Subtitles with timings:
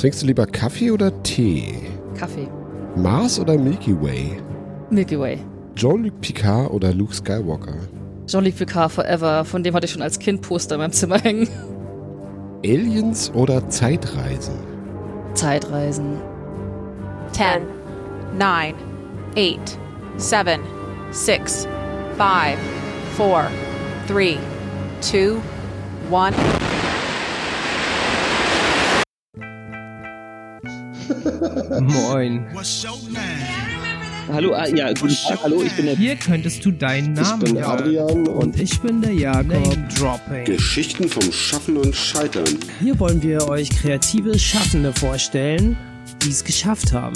[0.00, 1.74] Trinkst du lieber Kaffee oder Tee?
[2.16, 2.48] Kaffee.
[2.96, 4.40] Mars oder Milky Way?
[4.88, 5.38] Milky Way.
[5.76, 7.74] Jean-Luc Picard oder Luke Skywalker?
[8.26, 11.46] Jean-Luc Picard Forever, von dem hatte ich schon als Kind Poster in meinem Zimmer hängen.
[12.64, 14.54] Aliens oder Zeitreisen?
[15.34, 16.16] Zeitreisen.
[17.32, 17.66] 10,
[18.38, 18.74] 9,
[19.36, 19.78] 8,
[20.16, 20.60] 7,
[21.10, 21.68] 6,
[22.16, 22.58] 5,
[23.18, 23.50] 4,
[24.08, 24.38] 3,
[25.02, 25.36] 2,
[26.10, 26.59] 1.
[31.80, 32.46] Moin.
[34.32, 35.96] Hallo, ah, ja, guten Tag, hallo, ich bin der.
[35.96, 37.70] Hier könntest du deinen Ich Namen bin hören.
[37.80, 39.76] Adrian und Und ich bin der Jakob.
[39.98, 40.44] Dropping.
[40.44, 42.44] Geschichten vom Schaffen und Scheitern.
[42.80, 45.76] Hier wollen wir euch kreative Schaffende vorstellen,
[46.22, 47.14] die es geschafft haben.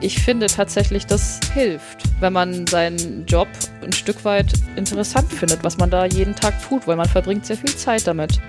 [0.00, 3.48] Ich finde tatsächlich, das hilft, wenn man seinen Job
[3.82, 7.56] ein Stück weit interessant findet, was man da jeden Tag tut, weil man verbringt sehr
[7.56, 8.40] viel Zeit damit.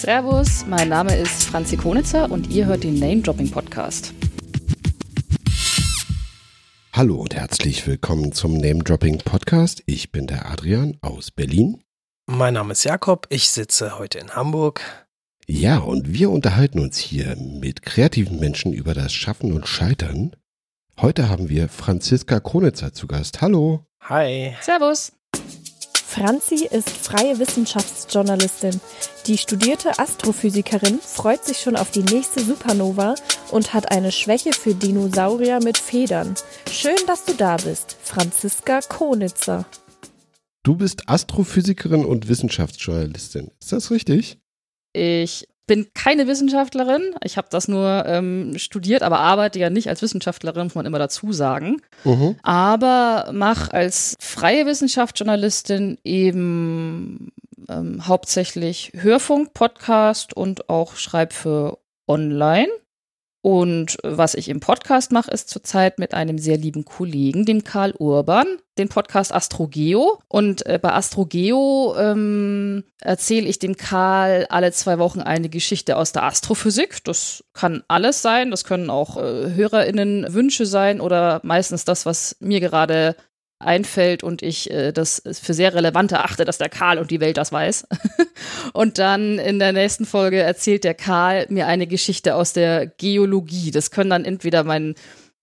[0.00, 4.14] Servus, mein Name ist Franzi Konitzer und ihr hört den Name Dropping Podcast.
[6.92, 9.82] Hallo und herzlich willkommen zum Name Dropping Podcast.
[9.86, 11.82] Ich bin der Adrian aus Berlin.
[12.26, 14.82] Mein Name ist Jakob, ich sitze heute in Hamburg.
[15.48, 20.36] Ja, und wir unterhalten uns hier mit kreativen Menschen über das Schaffen und Scheitern.
[21.00, 23.40] Heute haben wir Franziska Kronitzer zu Gast.
[23.40, 23.84] Hallo.
[24.02, 24.54] Hi.
[24.60, 25.10] Servus.
[26.10, 28.80] Franzi ist freie Wissenschaftsjournalistin.
[29.26, 33.14] Die studierte Astrophysikerin freut sich schon auf die nächste Supernova
[33.50, 36.34] und hat eine Schwäche für Dinosaurier mit Federn.
[36.72, 39.66] Schön, dass du da bist, Franziska Konitzer.
[40.62, 43.50] Du bist Astrophysikerin und Wissenschaftsjournalistin.
[43.60, 44.38] Ist das richtig?
[44.94, 47.14] Ich bin keine Wissenschaftlerin.
[47.22, 50.98] Ich habe das nur ähm, studiert, aber arbeite ja nicht als Wissenschaftlerin, muss man immer
[50.98, 51.80] dazu sagen.
[52.04, 52.36] Mhm.
[52.42, 57.32] aber mache als freie Wissenschaftsjournalistin eben
[57.68, 62.68] ähm, hauptsächlich Hörfunk, Podcast und auch schreibe für online.
[63.40, 67.92] Und was ich im Podcast mache, ist zurzeit mit einem sehr lieben Kollegen, dem Karl
[67.92, 68.46] Urban,
[68.78, 70.18] den Podcast Astrogeo.
[70.26, 76.12] Und äh, bei Astrogeo ähm, erzähle ich dem Karl alle zwei Wochen eine Geschichte aus
[76.12, 77.04] der Astrophysik.
[77.04, 78.50] Das kann alles sein.
[78.50, 83.14] Das können auch äh, HörerInnen Wünsche sein oder meistens das, was mir gerade
[83.60, 87.36] einfällt und ich äh, das für sehr relevant erachte, dass der Karl und die Welt
[87.36, 87.86] das weiß.
[88.72, 93.70] und dann in der nächsten Folge erzählt der Karl mir eine Geschichte aus der Geologie.
[93.70, 94.94] Das können dann entweder mein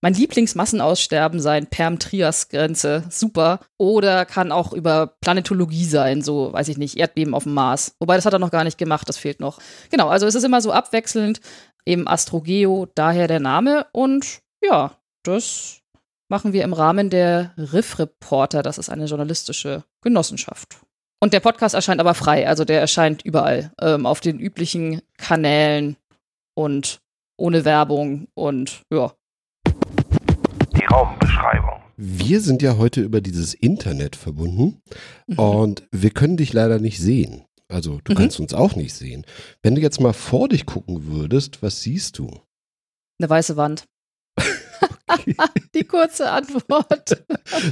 [0.02, 3.62] mein Lieblingsmassenaussterben sein, Perm-Trias-Grenze, super.
[3.80, 7.96] Oder kann auch über Planetologie sein, so, weiß ich nicht, Erdbeben auf dem Mars.
[8.00, 9.58] Wobei, das hat er noch gar nicht gemacht, das fehlt noch.
[9.90, 11.42] Genau, also es ist immer so abwechselnd,
[11.88, 13.88] eben Astrogeo, daher der Name.
[13.94, 14.92] Und ja,
[15.24, 15.82] das
[16.30, 18.64] machen wir im Rahmen der Riff Reporter.
[18.64, 20.80] Das ist eine journalistische Genossenschaft.
[21.22, 25.96] Und der Podcast erscheint aber frei, also der erscheint überall, ähm, auf den üblichen Kanälen
[26.56, 27.00] und
[27.38, 29.14] ohne Werbung und ja.
[30.76, 31.82] Die Raumbeschreibung.
[31.98, 34.82] Wir sind ja heute über dieses Internet verbunden
[35.28, 35.40] Mhm.
[35.40, 37.46] und wir können dich leider nicht sehen.
[37.70, 38.18] Also du Mhm.
[38.18, 39.26] kannst uns auch nicht sehen.
[39.64, 42.30] Wenn du jetzt mal vor dich gucken würdest, was siehst du?
[43.20, 43.86] Eine weiße Wand.
[45.76, 47.24] Die kurze Antwort.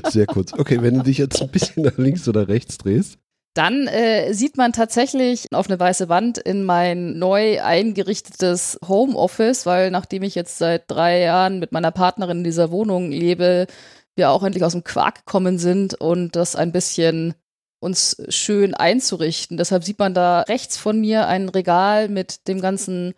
[0.09, 0.53] Sehr kurz.
[0.53, 3.17] Okay, wenn du dich jetzt ein bisschen nach links oder rechts drehst.
[3.55, 9.91] Dann äh, sieht man tatsächlich auf eine weiße Wand in mein neu eingerichtetes Homeoffice, weil
[9.91, 13.67] nachdem ich jetzt seit drei Jahren mit meiner Partnerin in dieser Wohnung lebe,
[14.15, 17.35] wir auch endlich aus dem Quark gekommen sind und das ein bisschen
[17.79, 19.57] uns schön einzurichten.
[19.57, 23.13] Deshalb sieht man da rechts von mir ein Regal mit dem ganzen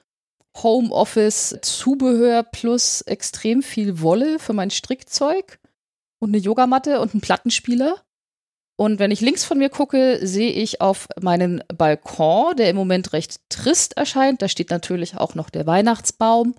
[0.55, 5.59] Homeoffice-Zubehör plus extrem viel Wolle für mein Strickzeug
[6.19, 8.01] und eine Yogamatte und einen Plattenspieler.
[8.77, 13.13] Und wenn ich links von mir gucke, sehe ich auf meinen Balkon, der im Moment
[13.13, 14.41] recht trist erscheint.
[14.41, 16.55] Da steht natürlich auch noch der Weihnachtsbaum.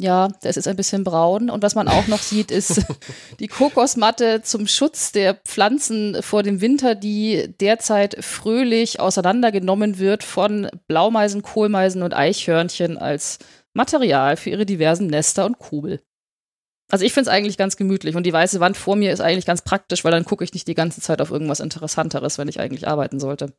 [0.00, 1.50] Ja, der ist jetzt ein bisschen braun.
[1.50, 2.80] Und was man auch noch sieht, ist
[3.38, 10.68] die Kokosmatte zum Schutz der Pflanzen vor dem Winter, die derzeit fröhlich auseinandergenommen wird von
[10.88, 13.40] Blaumeisen, Kohlmeisen und Eichhörnchen als
[13.74, 16.00] Material für ihre diversen Nester und Kugel.
[16.90, 19.46] Also ich finde es eigentlich ganz gemütlich und die weiße Wand vor mir ist eigentlich
[19.46, 22.58] ganz praktisch, weil dann gucke ich nicht die ganze Zeit auf irgendwas Interessanteres, wenn ich
[22.58, 23.52] eigentlich arbeiten sollte.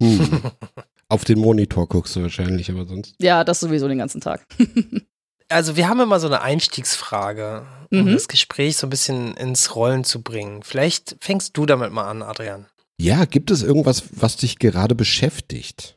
[0.00, 0.42] Hm.
[1.10, 3.14] Auf den Monitor guckst du wahrscheinlich, aber sonst.
[3.18, 4.46] Ja, das sowieso den ganzen Tag.
[5.50, 8.12] Also wir haben immer so eine Einstiegsfrage, um Mhm.
[8.12, 10.62] das Gespräch so ein bisschen ins Rollen zu bringen.
[10.62, 12.66] Vielleicht fängst du damit mal an, Adrian.
[13.00, 15.96] Ja, gibt es irgendwas, was dich gerade beschäftigt?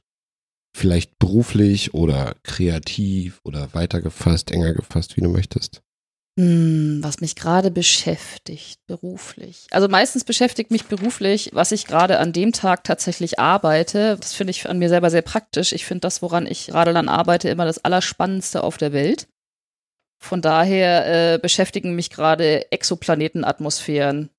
[0.77, 5.81] Vielleicht beruflich oder kreativ oder weiter gefasst, enger gefasst, wie du möchtest.
[6.39, 9.67] Hm, was mich gerade beschäftigt, beruflich.
[9.71, 14.15] Also meistens beschäftigt mich beruflich, was ich gerade an dem Tag tatsächlich arbeite.
[14.17, 15.73] Das finde ich an mir selber sehr praktisch.
[15.73, 19.27] Ich finde das, woran ich gerade dann arbeite, immer das Allerspannendste auf der Welt.
[20.21, 24.29] Von daher äh, beschäftigen mich gerade Exoplanetenatmosphären.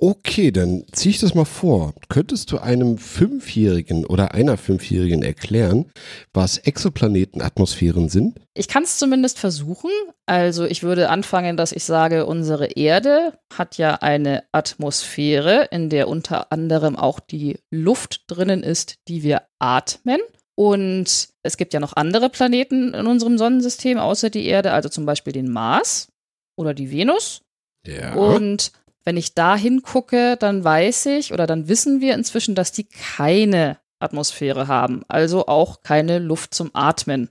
[0.00, 1.92] Okay, dann zieh ich das mal vor.
[2.08, 5.90] Könntest du einem Fünfjährigen oder einer Fünfjährigen erklären,
[6.32, 8.40] was Exoplanetenatmosphären sind?
[8.54, 9.90] Ich kann es zumindest versuchen.
[10.24, 16.08] Also ich würde anfangen, dass ich sage, unsere Erde hat ja eine Atmosphäre, in der
[16.08, 20.20] unter anderem auch die Luft drinnen ist, die wir atmen.
[20.54, 25.06] Und es gibt ja noch andere Planeten in unserem Sonnensystem außer die Erde, also zum
[25.06, 26.12] Beispiel den Mars
[26.56, 27.42] oder die Venus.
[27.86, 28.14] Ja.
[28.14, 28.72] Und
[29.04, 33.78] wenn ich da hingucke, dann weiß ich oder dann wissen wir inzwischen, dass die keine
[33.98, 37.30] Atmosphäre haben, also auch keine Luft zum Atmen.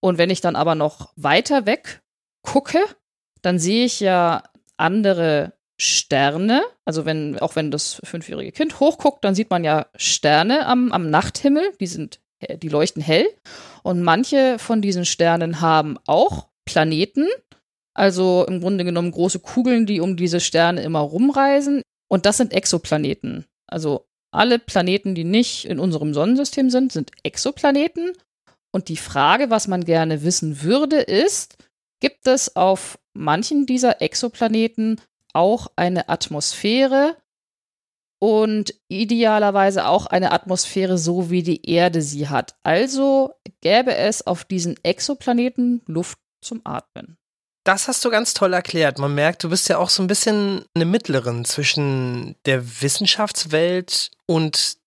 [0.00, 2.02] Und wenn ich dann aber noch weiter weg
[2.42, 2.78] gucke,
[3.42, 4.42] dann sehe ich ja
[4.76, 6.62] andere Sterne.
[6.84, 11.08] Also wenn, auch wenn das fünfjährige Kind hochguckt, dann sieht man ja Sterne am, am
[11.08, 12.20] Nachthimmel, die sind,
[12.62, 13.26] die leuchten hell.
[13.82, 17.26] Und manche von diesen Sternen haben auch Planeten,
[17.94, 21.82] also im Grunde genommen große Kugeln, die um diese Sterne immer rumreisen.
[22.08, 23.46] Und das sind Exoplaneten.
[23.66, 28.12] Also alle Planeten, die nicht in unserem Sonnensystem sind, sind Exoplaneten.
[28.70, 31.56] Und die Frage, was man gerne wissen würde, ist,
[32.00, 35.00] gibt es auf manchen dieser Exoplaneten
[35.32, 37.16] auch eine Atmosphäre
[38.20, 42.54] und idealerweise auch eine Atmosphäre so wie die Erde sie hat.
[42.62, 47.16] Also gäbe es auf diesen Exoplaneten Luft zum Atmen.
[47.64, 48.98] Das hast du ganz toll erklärt.
[48.98, 54.78] Man merkt, du bist ja auch so ein bisschen eine Mittlerin zwischen der Wissenschaftswelt und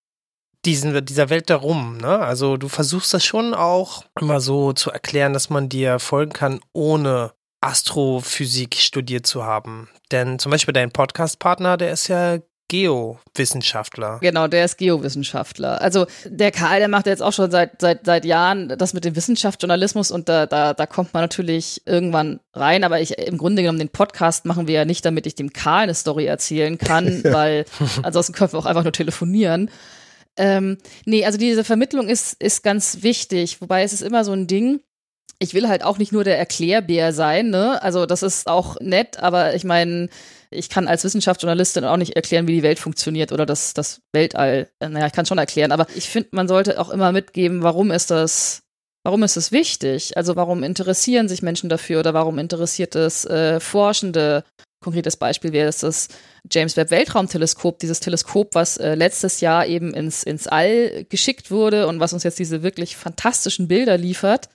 [0.65, 1.97] diesen, dieser Welt darum.
[1.97, 2.19] Ne?
[2.19, 6.61] Also du versuchst das schon auch immer so zu erklären, dass man dir folgen kann,
[6.73, 7.33] ohne
[7.63, 9.89] Astrophysik studiert zu haben.
[10.12, 14.18] Denn zum Beispiel dein Podcast-Partner, der ist ja Geowissenschaftler.
[14.21, 15.80] Genau, der ist Geowissenschaftler.
[15.81, 19.15] Also der Karl, der macht jetzt auch schon seit, seit, seit Jahren das mit dem
[19.15, 22.83] Wissenschaftsjournalismus und da, da, da kommt man natürlich irgendwann rein.
[22.83, 25.83] Aber ich im Grunde genommen den Podcast machen wir ja nicht, damit ich dem Karl
[25.83, 27.65] eine Story erzählen kann, weil
[28.01, 29.69] ansonsten können wir auch einfach nur telefonieren.
[30.36, 34.48] Ähm, nee, also diese Vermittlung ist, ist ganz wichtig, wobei es ist immer so ein
[34.48, 34.81] Ding,
[35.43, 37.81] ich will halt auch nicht nur der Erklärbär sein, ne?
[37.83, 40.07] Also das ist auch nett, aber ich meine,
[40.49, 44.69] ich kann als Wissenschaftsjournalistin auch nicht erklären, wie die Welt funktioniert oder das, das Weltall.
[44.79, 48.09] Naja, ich kann schon erklären, aber ich finde, man sollte auch immer mitgeben, warum ist
[48.09, 48.63] das,
[49.03, 50.15] warum ist es wichtig?
[50.15, 54.43] Also warum interessieren sich Menschen dafür oder warum interessiert es äh, Forschende?
[54.81, 56.09] Konkretes Beispiel wäre das
[56.51, 61.87] James Webb Weltraumteleskop, dieses Teleskop, was äh, letztes Jahr eben ins, ins All geschickt wurde
[61.87, 64.49] und was uns jetzt diese wirklich fantastischen Bilder liefert.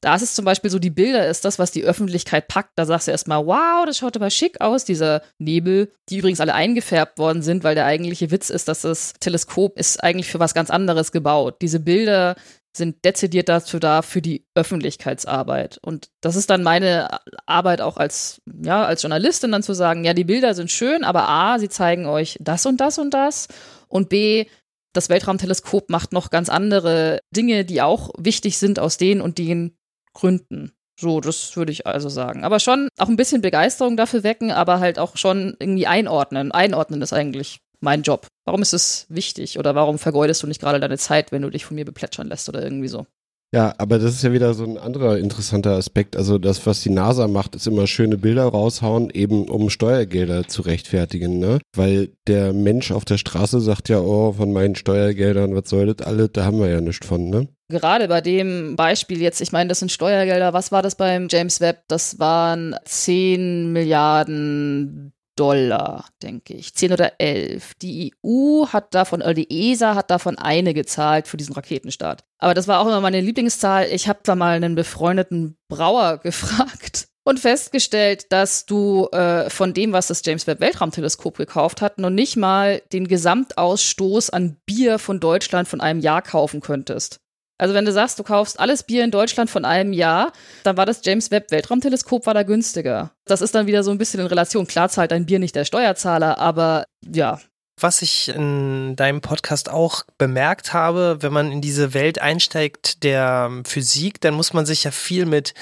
[0.00, 2.72] Da ist es zum Beispiel so, die Bilder ist das, was die Öffentlichkeit packt.
[2.76, 6.54] Da sagst du erstmal, wow, das schaut aber schick aus, dieser Nebel, die übrigens alle
[6.54, 10.54] eingefärbt worden sind, weil der eigentliche Witz ist, dass das Teleskop ist eigentlich für was
[10.54, 11.56] ganz anderes gebaut.
[11.62, 12.36] Diese Bilder
[12.76, 15.78] sind dezidiert dazu da für die Öffentlichkeitsarbeit.
[15.82, 20.14] Und das ist dann meine Arbeit auch als, ja, als Journalistin dann zu sagen, ja,
[20.14, 23.48] die Bilder sind schön, aber A, sie zeigen euch das und das und das.
[23.88, 24.46] Und B,
[24.94, 29.76] das Weltraumteleskop macht noch ganz andere Dinge, die auch wichtig sind aus den und den
[30.18, 30.72] Gründen.
[30.98, 32.42] So, das würde ich also sagen.
[32.42, 36.50] Aber schon auch ein bisschen Begeisterung dafür wecken, aber halt auch schon irgendwie einordnen.
[36.50, 38.26] Einordnen ist eigentlich mein Job.
[38.44, 41.64] Warum ist es wichtig oder warum vergeudest du nicht gerade deine Zeit, wenn du dich
[41.64, 43.06] von mir beplätschern lässt oder irgendwie so?
[43.54, 46.16] Ja, aber das ist ja wieder so ein anderer interessanter Aspekt.
[46.16, 50.62] Also das, was die NASA macht, ist immer schöne Bilder raushauen, eben um Steuergelder zu
[50.62, 51.58] rechtfertigen, ne?
[51.74, 56.06] Weil der Mensch auf der Straße sagt ja, oh, von meinen Steuergeldern, was soll das
[56.06, 56.30] alles?
[56.34, 57.48] Da haben wir ja nichts von, ne?
[57.70, 60.52] Gerade bei dem Beispiel jetzt, ich meine, das sind Steuergelder.
[60.52, 61.84] Was war das beim James Webb?
[61.88, 66.74] Das waren 10 Milliarden Dollar, denke ich.
[66.74, 67.74] 10 oder 11.
[67.74, 72.24] Die EU hat davon, oder die ESA hat davon eine gezahlt für diesen Raketenstart.
[72.38, 73.86] Aber das war auch immer meine Lieblingszahl.
[73.86, 79.92] Ich habe da mal einen befreundeten Brauer gefragt und festgestellt, dass du äh, von dem,
[79.92, 85.20] was das James Webb Weltraumteleskop gekauft hat, noch nicht mal den Gesamtausstoß an Bier von
[85.20, 87.20] Deutschland von einem Jahr kaufen könntest.
[87.58, 90.86] Also wenn du sagst, du kaufst alles Bier in Deutschland von einem Jahr, dann war
[90.86, 93.10] das James Webb Weltraumteleskop war da günstiger.
[93.26, 94.66] Das ist dann wieder so ein bisschen in Relation.
[94.66, 97.40] Klar zahlt ein Bier nicht der Steuerzahler, aber ja.
[97.80, 103.50] Was ich in deinem Podcast auch bemerkt habe, wenn man in diese Welt einsteigt der
[103.64, 105.54] Physik, dann muss man sich ja viel mit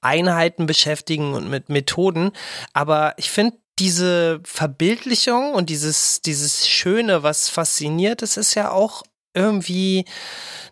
[0.00, 2.30] Einheiten beschäftigen und mit Methoden.
[2.74, 9.02] Aber ich finde, diese Verbildlichung und dieses, dieses Schöne, was fasziniert, das ist ja auch
[9.34, 10.04] irgendwie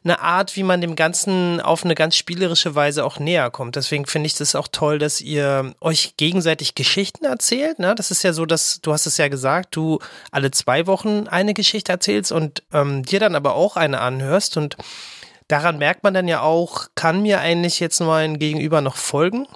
[0.05, 3.77] eine Art, wie man dem Ganzen auf eine ganz spielerische Weise auch näher kommt.
[3.77, 7.79] Deswegen finde ich das auch toll, dass ihr euch gegenseitig Geschichten erzählt.
[7.79, 7.95] Ne?
[7.95, 10.01] Das ist ja so, dass du hast es ja gesagt, du
[10.31, 14.57] alle zwei Wochen eine Geschichte erzählst und ähm, dir dann aber auch eine anhörst.
[14.57, 14.77] Und
[15.47, 19.47] daran merkt man dann ja auch, kann mir eigentlich jetzt mein Gegenüber noch folgen?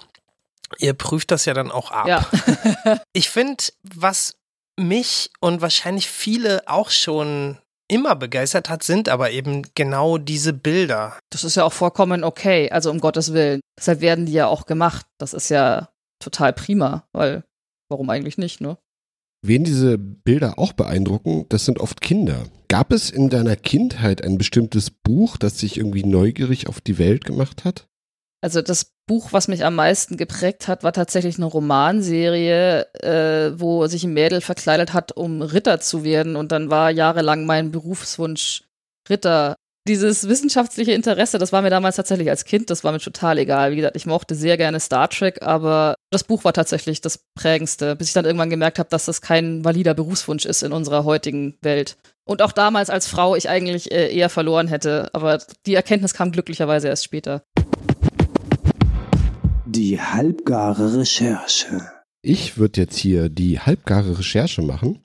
[0.79, 2.07] Ihr prüft das ja dann auch ab.
[2.07, 2.99] Ja.
[3.13, 4.35] ich finde, was
[4.77, 7.57] mich und wahrscheinlich viele auch schon
[7.87, 11.17] immer begeistert hat, sind aber eben genau diese Bilder.
[11.29, 13.61] Das ist ja auch vollkommen okay, also um Gottes Willen.
[13.77, 15.05] Deshalb werden die ja auch gemacht.
[15.17, 15.89] Das ist ja
[16.19, 17.43] total prima, weil
[17.89, 18.77] warum eigentlich nicht, ne?
[19.45, 22.45] Wen diese Bilder auch beeindrucken, das sind oft Kinder.
[22.67, 27.23] Gab es in deiner Kindheit ein bestimmtes Buch, das dich irgendwie neugierig auf die Welt
[27.23, 27.87] gemacht hat?
[28.41, 33.87] Also das Buch, was mich am meisten geprägt hat, war tatsächlich eine Romanserie, äh, wo
[33.87, 36.35] sich ein Mädel verkleidet hat, um Ritter zu werden.
[36.35, 38.63] Und dann war jahrelang mein Berufswunsch
[39.09, 39.55] Ritter.
[39.87, 43.71] Dieses wissenschaftliche Interesse, das war mir damals tatsächlich als Kind, das war mir total egal.
[43.71, 47.95] Wie gesagt, ich mochte sehr gerne Star Trek, aber das Buch war tatsächlich das prägendste,
[47.95, 51.57] bis ich dann irgendwann gemerkt habe, dass das kein valider Berufswunsch ist in unserer heutigen
[51.61, 51.95] Welt.
[52.25, 56.33] Und auch damals als Frau ich eigentlich äh, eher verloren hätte, aber die Erkenntnis kam
[56.33, 57.43] glücklicherweise erst später.
[59.77, 61.79] Die halbgare Recherche.
[62.23, 65.03] Ich würde jetzt hier die halbgare Recherche machen.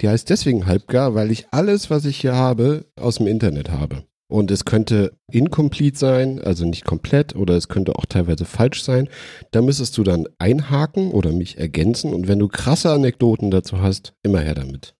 [0.00, 4.04] Die heißt deswegen halbgar, weil ich alles, was ich hier habe, aus dem Internet habe.
[4.30, 9.08] Und es könnte incomplete sein, also nicht komplett, oder es könnte auch teilweise falsch sein.
[9.50, 12.14] Da müsstest du dann einhaken oder mich ergänzen.
[12.14, 14.94] Und wenn du krasse Anekdoten dazu hast, immer her damit.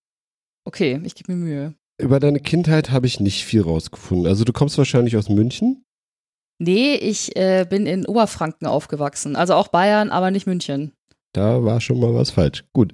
[0.65, 1.73] Okay, ich gebe mir Mühe.
[1.97, 4.27] Über deine Kindheit habe ich nicht viel rausgefunden.
[4.27, 5.82] Also du kommst wahrscheinlich aus München.
[6.63, 9.35] Nee, ich äh, bin in Oberfranken aufgewachsen.
[9.35, 10.93] Also auch Bayern, aber nicht München.
[11.33, 12.63] Da war schon mal was falsch.
[12.71, 12.93] Gut,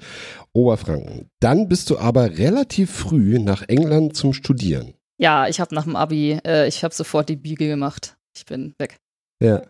[0.54, 1.30] Oberfranken.
[1.40, 4.96] Dann bist du aber relativ früh nach England zum Studieren.
[5.20, 8.18] Ja, ich habe nach dem Abi, äh, ich habe sofort die Biege gemacht.
[8.36, 8.98] Ich bin weg.
[9.40, 9.62] Ja.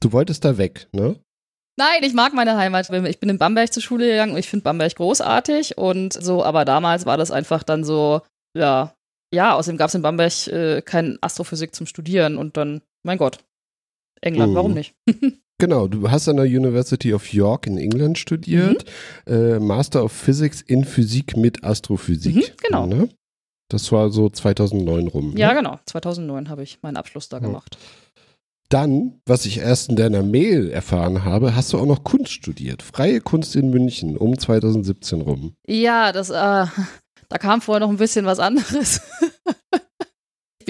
[0.00, 1.16] Du wolltest da weg, ne?
[1.76, 2.88] Nein, ich mag meine Heimat.
[2.90, 6.64] Ich bin in Bamberg zur Schule gegangen und ich finde Bamberg großartig und so, aber
[6.64, 8.20] damals war das einfach dann so,
[8.56, 8.94] ja,
[9.32, 13.38] ja, außerdem gab es in Bamberg äh, keine Astrophysik zum Studieren und dann, mein Gott,
[14.22, 14.56] England, Mhm.
[14.56, 14.94] warum nicht?
[15.60, 18.84] Genau, du hast an der University of York in England studiert,
[19.26, 22.36] äh, Master of Physics in Physik mit Astrophysik.
[22.36, 22.86] Mhm, genau.
[22.86, 23.08] Ne?
[23.68, 25.36] Das war so 2009 rum.
[25.36, 25.54] ja, ne?
[25.56, 25.78] genau.
[25.86, 27.42] 2009 habe ich meinen Abschluss da Ja.
[27.42, 27.76] gemacht.
[28.70, 32.82] Dann, was ich erst in deiner Mail erfahren habe, hast du auch noch Kunst studiert.
[32.82, 35.54] Freie Kunst in München um 2017 rum.
[35.66, 39.00] Ja, das, äh, da kam vorher noch ein bisschen was anderes.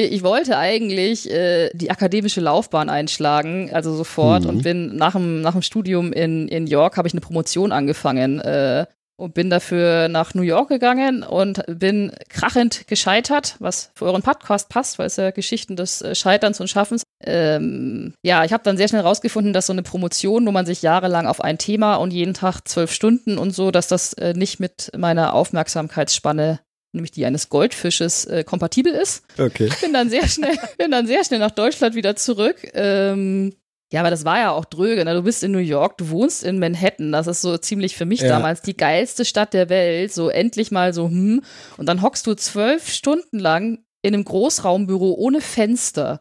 [0.04, 4.48] Ich wollte eigentlich äh, die akademische Laufbahn einschlagen, also sofort, Mhm.
[4.48, 8.40] und bin nach dem, nach dem Studium in, in York, habe ich eine Promotion angefangen
[8.40, 8.86] äh,
[9.20, 14.68] und bin dafür nach New York gegangen und bin krachend gescheitert, was für euren Podcast
[14.68, 17.02] passt, weil es ja Geschichten des äh, Scheiterns und Schaffens.
[17.24, 20.82] Ähm, ja, ich habe dann sehr schnell rausgefunden, dass so eine Promotion, wo man sich
[20.82, 24.60] jahrelang auf ein Thema und jeden Tag zwölf Stunden und so, dass das äh, nicht
[24.60, 26.60] mit meiner Aufmerksamkeitsspanne,
[26.92, 29.68] nämlich die eines Goldfisches, äh, kompatibel ist Okay.
[29.80, 32.56] bin dann sehr schnell, bin dann sehr schnell nach Deutschland wieder zurück.
[32.74, 33.54] Ähm,
[33.92, 35.04] ja, aber das war ja auch dröge.
[35.04, 35.14] Ne?
[35.14, 37.10] Du bist in New York, du wohnst in Manhattan.
[37.12, 38.28] Das ist so ziemlich für mich Ja.
[38.28, 40.12] damals die geilste Stadt der Welt.
[40.12, 41.42] So endlich mal so, hm.
[41.78, 46.20] Und dann hockst du zwölf Stunden lang in einem Großraumbüro ohne Fenster.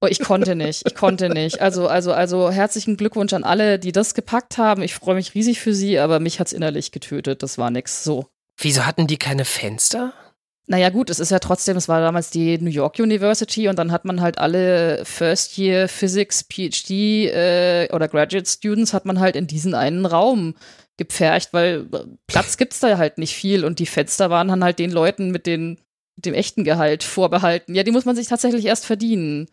[0.00, 1.60] Oh, ich konnte nicht, ich konnte nicht.
[1.60, 4.82] Also, also, also herzlichen Glückwunsch an alle, die das gepackt haben.
[4.82, 7.42] Ich freue mich riesig für sie, aber mich hat's innerlich getötet.
[7.44, 8.02] Das war nix.
[8.02, 8.26] So.
[8.56, 10.12] Wieso hatten die keine Fenster?
[10.66, 13.90] Naja, gut, es ist ja trotzdem, es war damals die New York University und dann
[13.90, 19.34] hat man halt alle First Year Physics PhD äh, oder Graduate Students hat man halt
[19.34, 20.54] in diesen einen Raum
[20.98, 24.78] gepfercht, weil äh, Platz gibt's da halt nicht viel und die Fenster waren dann halt
[24.78, 25.80] den Leuten mit, den,
[26.16, 27.74] mit dem echten Gehalt vorbehalten.
[27.74, 29.48] Ja, die muss man sich tatsächlich erst verdienen.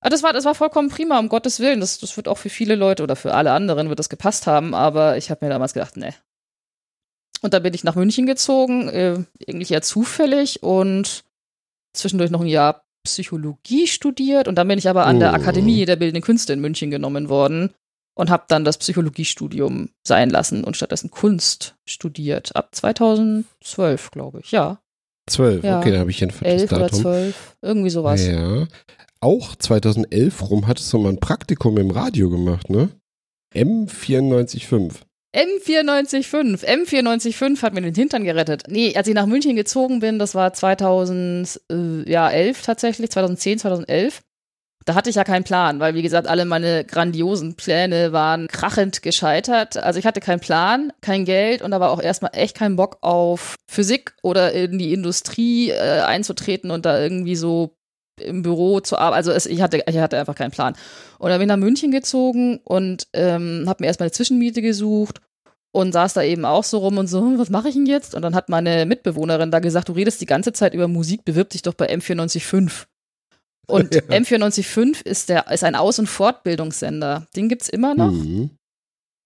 [0.00, 1.80] Aber das war, das war vollkommen prima, um Gottes Willen.
[1.80, 4.74] Das, das wird auch für viele Leute oder für alle anderen wird das gepasst haben,
[4.74, 6.12] aber ich habe mir damals gedacht, nee,
[7.42, 9.18] und da bin ich nach München gezogen, äh,
[9.48, 11.24] eigentlich eher zufällig und
[11.94, 15.34] zwischendurch noch ein Jahr Psychologie studiert und dann bin ich aber an der Oh.
[15.34, 17.70] Akademie der Bildenden Künste in München genommen worden
[18.14, 22.54] und habe dann das Psychologiestudium sein lassen und stattdessen Kunst studiert.
[22.54, 24.52] Ab 2012, glaube ich.
[24.52, 24.78] Ja,
[25.28, 25.78] Zwölf, Ja.
[25.78, 27.00] okay, dann habe ich jedenfalls das 11 oder Datum.
[27.00, 28.26] 12, irgendwie sowas.
[28.26, 28.66] Ja.
[29.20, 32.88] Auch 2011 rum hattest du mal ein Praktikum im Radio gemacht, ne?
[33.54, 34.94] M945.
[35.34, 36.64] M945.
[36.64, 38.64] M945 hat mir den Hintern gerettet.
[38.68, 44.20] Nee, als ich nach München gezogen bin, das war 2011 tatsächlich, 2010, 2011.
[44.84, 49.02] Da hatte ich ja keinen Plan, weil wie gesagt, alle meine grandiosen Pläne waren krachend
[49.02, 49.76] gescheitert.
[49.76, 52.98] Also ich hatte keinen Plan, kein Geld und da war auch erstmal echt kein Bock
[53.00, 57.76] auf Physik oder in die Industrie äh, einzutreten und da irgendwie so
[58.22, 59.16] im Büro zu arbeiten.
[59.16, 60.74] Also es, ich, hatte, ich hatte einfach keinen Plan.
[61.18, 65.20] Und dann bin ich nach München gezogen und ähm, habe mir erstmal eine Zwischenmiete gesucht
[65.72, 68.14] und saß da eben auch so rum und so, hm, was mache ich denn jetzt?
[68.14, 71.50] Und dann hat meine Mitbewohnerin da gesagt, du redest die ganze Zeit über Musik, bewirb
[71.50, 72.86] dich doch bei M945.
[73.66, 74.00] Und ja.
[74.02, 77.26] M945 ist, der, ist ein Aus- und Fortbildungssender.
[77.34, 78.12] Den gibt es immer noch.
[78.12, 78.50] Mhm.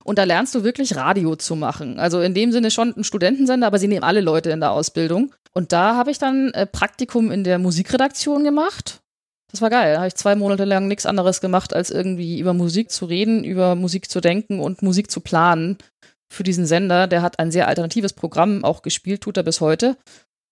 [0.06, 1.98] Und da lernst du wirklich Radio zu machen.
[1.98, 5.34] Also in dem Sinne schon ein Studentensender, aber sie nehmen alle Leute in der Ausbildung.
[5.52, 9.00] Und da habe ich dann äh, Praktikum in der Musikredaktion gemacht.
[9.50, 9.94] Das war geil.
[9.94, 13.42] Da habe ich zwei Monate lang nichts anderes gemacht, als irgendwie über Musik zu reden,
[13.42, 15.76] über Musik zu denken und Musik zu planen
[16.32, 17.08] für diesen Sender.
[17.08, 19.96] Der hat ein sehr alternatives Programm auch gespielt, tut er bis heute.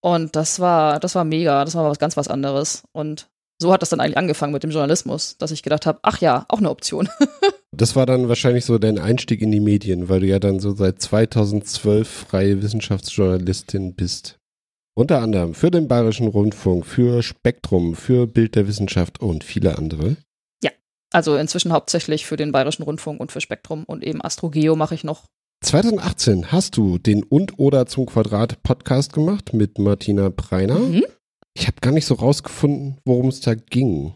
[0.00, 1.64] Und das war, das war mega.
[1.64, 2.82] Das war was ganz was anderes.
[2.90, 3.28] Und
[3.62, 6.44] so hat das dann eigentlich angefangen mit dem Journalismus, dass ich gedacht habe, ach ja,
[6.49, 7.08] auch eine Option.
[7.75, 10.75] das war dann wahrscheinlich so dein Einstieg in die Medien, weil du ja dann so
[10.75, 14.38] seit 2012 freie Wissenschaftsjournalistin bist.
[14.97, 20.16] Unter anderem für den Bayerischen Rundfunk, für Spektrum, für Bild der Wissenschaft und viele andere.
[20.62, 20.71] Ja,
[21.12, 25.04] also inzwischen hauptsächlich für den Bayerischen Rundfunk und für Spektrum und eben Astrogeo mache ich
[25.04, 25.25] noch
[25.64, 30.78] 2018 hast du den und oder zum Quadrat Podcast gemacht mit Martina Preiner.
[30.78, 31.04] Mhm.
[31.54, 34.12] Ich habe gar nicht so rausgefunden, worum es da ging.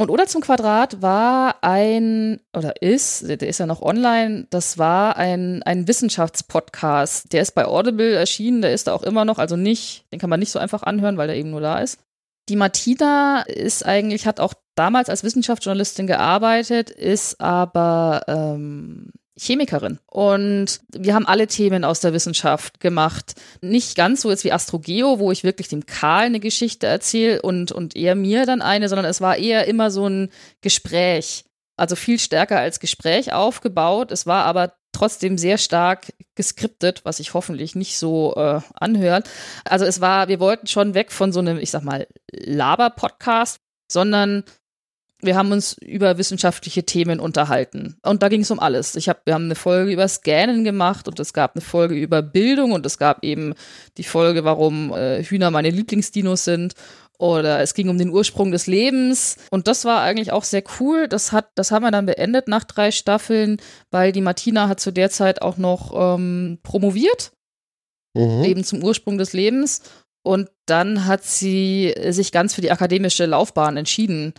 [0.00, 5.16] Und oder zum Quadrat war ein, oder ist, der ist ja noch online, das war
[5.16, 7.32] ein, ein Wissenschaftspodcast.
[7.32, 10.30] Der ist bei Audible erschienen, der ist da auch immer noch, also nicht, den kann
[10.30, 11.98] man nicht so einfach anhören, weil der eben nur da ist.
[12.48, 19.98] Die Martina ist eigentlich, hat auch damals als Wissenschaftsjournalistin gearbeitet, ist aber ähm, Chemikerin.
[20.06, 23.34] Und wir haben alle Themen aus der Wissenschaft gemacht.
[23.60, 27.72] Nicht ganz so jetzt wie Astrogeo, wo ich wirklich dem Karl eine Geschichte erzähle und,
[27.72, 30.30] und er mir dann eine, sondern es war eher immer so ein
[30.60, 31.44] Gespräch.
[31.76, 34.10] Also viel stärker als Gespräch aufgebaut.
[34.10, 39.30] Es war aber trotzdem sehr stark geskriptet, was sich hoffentlich nicht so äh, anhört.
[39.64, 44.44] Also es war, wir wollten schon weg von so einem, ich sag mal, Laber-Podcast, sondern
[45.20, 47.96] wir haben uns über wissenschaftliche Themen unterhalten.
[48.02, 48.94] Und da ging es um alles.
[48.94, 52.22] Ich hab, wir haben eine Folge über Scannen gemacht und es gab eine Folge über
[52.22, 53.54] Bildung und es gab eben
[53.96, 56.74] die Folge, warum äh, Hühner meine Lieblingsdinos sind.
[57.18, 59.38] Oder es ging um den Ursprung des Lebens.
[59.50, 61.08] Und das war eigentlich auch sehr cool.
[61.08, 63.56] Das, hat, das haben wir dann beendet nach drei Staffeln,
[63.90, 67.32] weil die Martina hat zu der Zeit auch noch ähm, promoviert.
[68.14, 68.44] Mhm.
[68.44, 69.82] Eben zum Ursprung des Lebens.
[70.22, 74.32] Und dann hat sie sich ganz für die akademische Laufbahn entschieden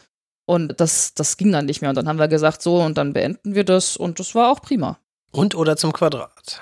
[0.49, 1.91] und das, das ging dann nicht mehr.
[1.91, 3.95] Und dann haben wir gesagt, so, und dann beenden wir das.
[3.95, 4.97] Und das war auch prima.
[5.31, 6.59] Und oder zum Quadrat.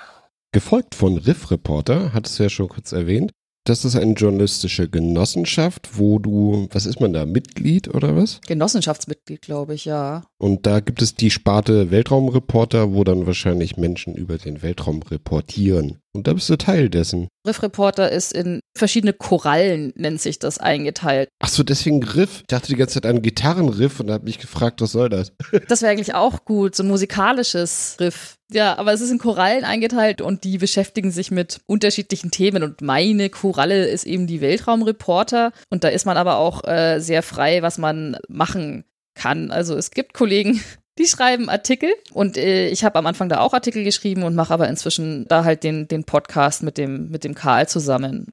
[0.52, 3.32] Gefolgt von Riff Reporter, hat es ja schon kurz erwähnt.
[3.64, 8.42] Das ist eine journalistische Genossenschaft, wo du, was ist man da, Mitglied oder was?
[8.46, 10.24] Genossenschaftsmitglied, glaube ich, ja.
[10.36, 15.98] Und da gibt es die Sparte Weltraumreporter, wo dann wahrscheinlich Menschen über den Weltraum reportieren.
[16.18, 17.28] Und da bist du Teil dessen.
[17.46, 21.28] Riff Reporter ist in verschiedene Korallen, nennt sich das, eingeteilt.
[21.38, 22.40] Ach so, deswegen Riff.
[22.40, 25.32] Ich dachte die ganze Zeit an Gitarrenriff und habe mich gefragt, was soll das?
[25.68, 28.34] Das wäre eigentlich auch gut, so ein musikalisches Riff.
[28.50, 32.64] Ja, aber es ist in Korallen eingeteilt und die beschäftigen sich mit unterschiedlichen Themen.
[32.64, 35.52] Und meine Koralle ist eben die Weltraumreporter.
[35.70, 39.52] Und da ist man aber auch äh, sehr frei, was man machen kann.
[39.52, 40.60] Also es gibt Kollegen,
[40.98, 44.52] die schreiben Artikel und äh, ich habe am Anfang da auch Artikel geschrieben und mache
[44.52, 48.26] aber inzwischen da halt den, den Podcast mit dem, mit dem Karl zusammen.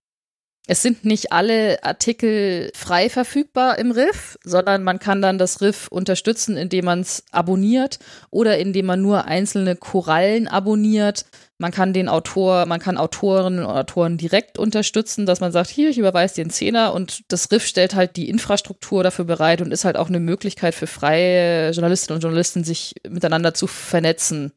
[0.68, 5.88] Es sind nicht alle Artikel frei verfügbar im Riff, sondern man kann dann das Riff
[5.90, 8.00] unterstützen, indem man es abonniert
[8.32, 11.26] oder indem man nur einzelne Korallen abonniert.
[11.58, 15.90] Man kann den Autor, man kann Autorinnen und Autoren direkt unterstützen, dass man sagt, hier,
[15.90, 19.72] ich überweise dir einen Zehner und das Riff stellt halt die Infrastruktur dafür bereit und
[19.72, 24.52] ist halt auch eine Möglichkeit für freie Journalistinnen und Journalisten, sich miteinander zu vernetzen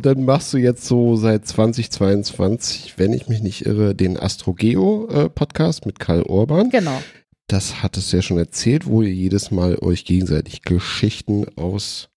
[0.00, 5.88] dann machst du jetzt so seit 2022, wenn ich mich nicht irre, den Astrogeo-Podcast äh,
[5.88, 6.70] mit Karl Orban.
[6.70, 7.02] Genau.
[7.46, 12.08] Das hattest du ja schon erzählt, wo ihr jedes Mal euch gegenseitig Geschichten aus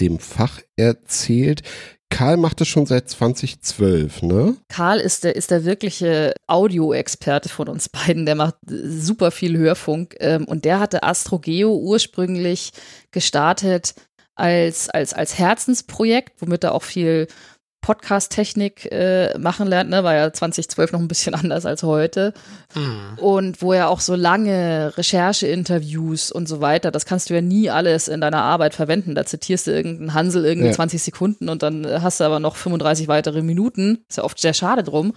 [0.00, 1.62] dem Fach erzählt.
[2.10, 4.56] Karl macht das schon seit 2012, ne?
[4.68, 8.26] Karl ist der, ist der wirkliche Audioexperte von uns beiden.
[8.26, 10.16] Der macht super viel Hörfunk.
[10.18, 12.72] Ähm, und der hatte Astrogeo ursprünglich
[13.12, 13.94] gestartet
[14.34, 17.28] als, als, als Herzensprojekt, womit er auch viel
[17.80, 22.34] Podcast-Technik äh, machen lernt, ne, war ja 2012 noch ein bisschen anders als heute.
[22.74, 23.18] Mhm.
[23.18, 27.70] Und wo er auch so lange Rechercheinterviews und so weiter, das kannst du ja nie
[27.70, 29.14] alles in deiner Arbeit verwenden.
[29.14, 30.74] Da zitierst du irgendeinen Hansel irgendwie ja.
[30.74, 34.04] 20 Sekunden und dann hast du aber noch 35 weitere Minuten.
[34.08, 35.14] Ist ja oft sehr schade drum.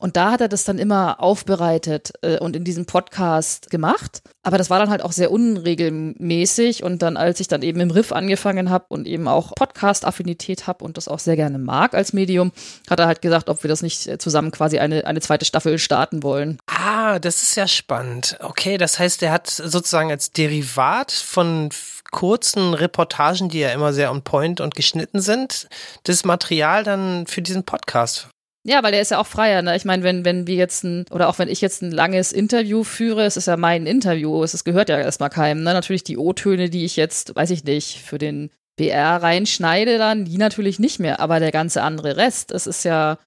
[0.00, 4.22] Und da hat er das dann immer aufbereitet äh, und in diesem Podcast gemacht.
[4.42, 6.82] Aber das war dann halt auch sehr unregelmäßig.
[6.82, 10.84] Und dann, als ich dann eben im Riff angefangen habe und eben auch Podcast-Affinität habe
[10.84, 12.50] und das auch sehr gerne mag als Medium,
[12.88, 16.22] hat er halt gesagt, ob wir das nicht zusammen quasi eine, eine zweite Staffel starten
[16.22, 16.58] wollen.
[16.66, 18.38] Ah, das ist ja spannend.
[18.40, 21.68] Okay, das heißt, er hat sozusagen als Derivat von
[22.10, 25.68] kurzen Reportagen, die ja immer sehr on point und geschnitten sind,
[26.04, 28.28] das Material dann für diesen Podcast
[28.62, 29.62] ja, weil der ist ja auch freier.
[29.62, 29.74] Ne?
[29.76, 32.84] Ich meine, wenn, wenn wir jetzt ein, oder auch wenn ich jetzt ein langes Interview
[32.84, 35.62] führe, es ist ja mein Interview, es gehört ja erstmal keinem.
[35.62, 35.72] Ne?
[35.72, 40.36] Natürlich die O-Töne, die ich jetzt, weiß ich nicht, für den BR reinschneide, dann, die
[40.36, 41.20] natürlich nicht mehr.
[41.20, 43.18] Aber der ganze andere Rest, es ist ja,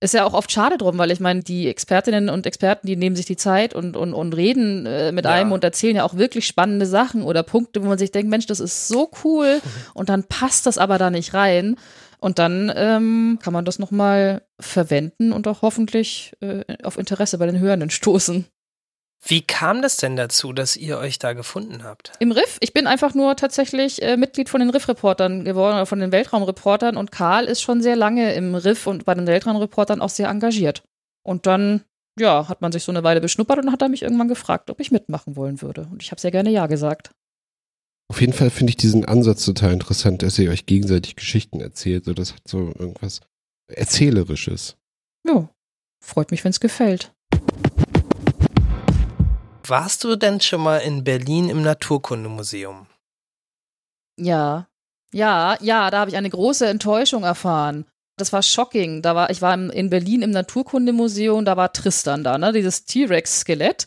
[0.00, 3.16] ist ja auch oft schade drum, weil ich meine, die Expertinnen und Experten, die nehmen
[3.16, 5.32] sich die Zeit und, und, und reden äh, mit ja.
[5.32, 8.46] einem und erzählen ja auch wirklich spannende Sachen oder Punkte, wo man sich denkt, Mensch,
[8.46, 9.60] das ist so cool
[9.92, 11.76] und dann passt das aber da nicht rein.
[12.18, 17.46] Und dann ähm, kann man das nochmal verwenden und auch hoffentlich äh, auf Interesse bei
[17.46, 18.44] den Hörenden stoßen.
[19.22, 22.12] Wie kam das denn dazu, dass ihr euch da gefunden habt?
[22.20, 22.56] Im Riff.
[22.60, 26.96] Ich bin einfach nur tatsächlich äh, Mitglied von den Riff-Reportern geworden oder von den Weltraumreportern
[26.96, 30.82] und Karl ist schon sehr lange im Riff und bei den Weltraumreportern auch sehr engagiert.
[31.22, 31.82] Und dann,
[32.18, 34.80] ja, hat man sich so eine Weile beschnuppert und hat er mich irgendwann gefragt, ob
[34.80, 35.86] ich mitmachen wollen würde.
[35.92, 37.10] Und ich habe sehr gerne Ja gesagt.
[38.08, 42.06] Auf jeden Fall finde ich diesen Ansatz total interessant, dass ihr euch gegenseitig Geschichten erzählt.
[42.06, 43.20] So, das hat so irgendwas
[43.68, 44.76] Erzählerisches.
[45.26, 45.48] Ja,
[46.02, 47.12] freut mich, wenn es gefällt.
[49.70, 52.88] Warst du denn schon mal in Berlin im Naturkundemuseum?
[54.18, 54.66] Ja,
[55.14, 57.86] ja, ja, da habe ich eine große Enttäuschung erfahren.
[58.16, 59.00] Das war shocking.
[59.00, 62.52] Da war, ich war in Berlin im Naturkundemuseum, da war Tristan da, ne?
[62.52, 63.86] Dieses T-Rex-Skelett.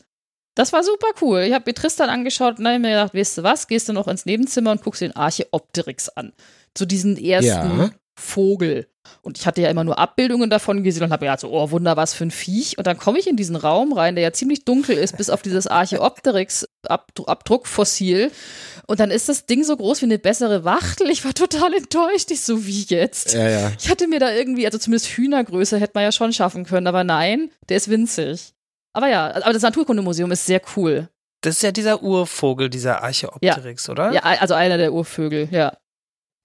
[0.55, 1.41] Das war super cool.
[1.41, 4.07] Ich habe mir Tristan angeschaut und habe mir gedacht, weißt du was, gehst du noch
[4.07, 6.31] ins Nebenzimmer und guckst den Archeopteryx an.
[6.75, 7.89] Zu diesen ersten ja.
[8.17, 8.87] Vogel.
[9.21, 11.71] Und ich hatte ja immer nur Abbildungen davon gesehen und habe mir gedacht, so, oh
[11.71, 12.77] Wunder, was für ein Viech.
[12.77, 15.41] Und dann komme ich in diesen Raum rein, der ja ziemlich dunkel ist, bis auf
[15.41, 18.31] dieses Archeopteryx-Abdruckfossil.
[18.87, 21.09] Und dann ist das Ding so groß wie eine bessere Wachtel.
[21.09, 22.31] Ich war total enttäuscht.
[22.31, 23.33] Ich so, wie jetzt?
[23.33, 23.71] Ja, ja.
[23.79, 27.03] Ich hatte mir da irgendwie, also zumindest Hühnergröße hätte man ja schon schaffen können, aber
[27.03, 28.53] nein, der ist winzig.
[28.93, 31.09] Aber ja, aber das Naturkundemuseum ist sehr cool.
[31.41, 33.91] Das ist ja dieser Urvogel, dieser Archeopteryx, ja.
[33.91, 34.13] oder?
[34.13, 35.75] Ja, also einer der Urvögel, ja.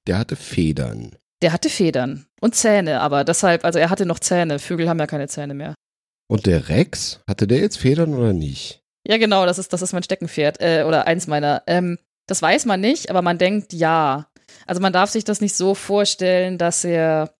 [0.07, 1.16] Der hatte Federn.
[1.42, 4.59] Der hatte Federn und Zähne, aber deshalb, also er hatte noch Zähne.
[4.59, 5.74] Vögel haben ja keine Zähne mehr.
[6.29, 8.83] Und der Rex, hatte der jetzt Federn oder nicht?
[9.07, 11.62] Ja, genau, das ist, das ist mein Steckenpferd äh, oder eins meiner.
[11.66, 14.29] Ähm, das weiß man nicht, aber man denkt ja.
[14.66, 17.35] Also man darf sich das nicht so vorstellen, dass er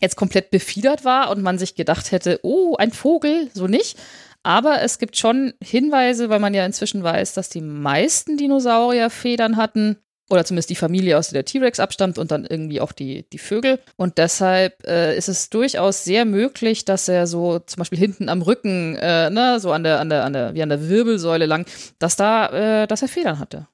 [0.00, 3.98] jetzt komplett befiedert war und man sich gedacht hätte, oh, ein Vogel, so nicht.
[4.44, 9.56] Aber es gibt schon Hinweise, weil man ja inzwischen weiß, dass die meisten Dinosaurier Federn
[9.56, 9.98] hatten.
[10.30, 13.38] Oder zumindest die Familie, aus der der T-Rex abstammt und dann irgendwie auch die, die
[13.38, 13.78] Vögel.
[13.96, 18.42] Und deshalb äh, ist es durchaus sehr möglich, dass er so zum Beispiel hinten am
[18.42, 21.64] Rücken, äh, ne, so an der, an der, an der, wie an der Wirbelsäule lang,
[21.98, 23.68] dass da, äh, dass er Federn hatte.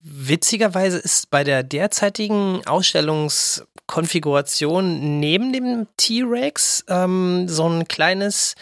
[0.00, 8.54] Witzigerweise ist bei der derzeitigen Ausstellungskonfiguration neben dem T-Rex ähm, so ein kleines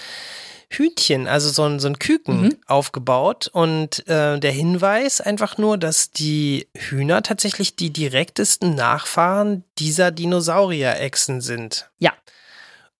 [0.69, 2.57] Hühnchen, also so ein, so ein Küken mhm.
[2.67, 3.49] aufgebaut.
[3.53, 11.41] Und äh, der Hinweis einfach nur, dass die Hühner tatsächlich die direktesten Nachfahren dieser Dinosaurier-Echsen
[11.41, 11.91] sind.
[11.99, 12.13] Ja.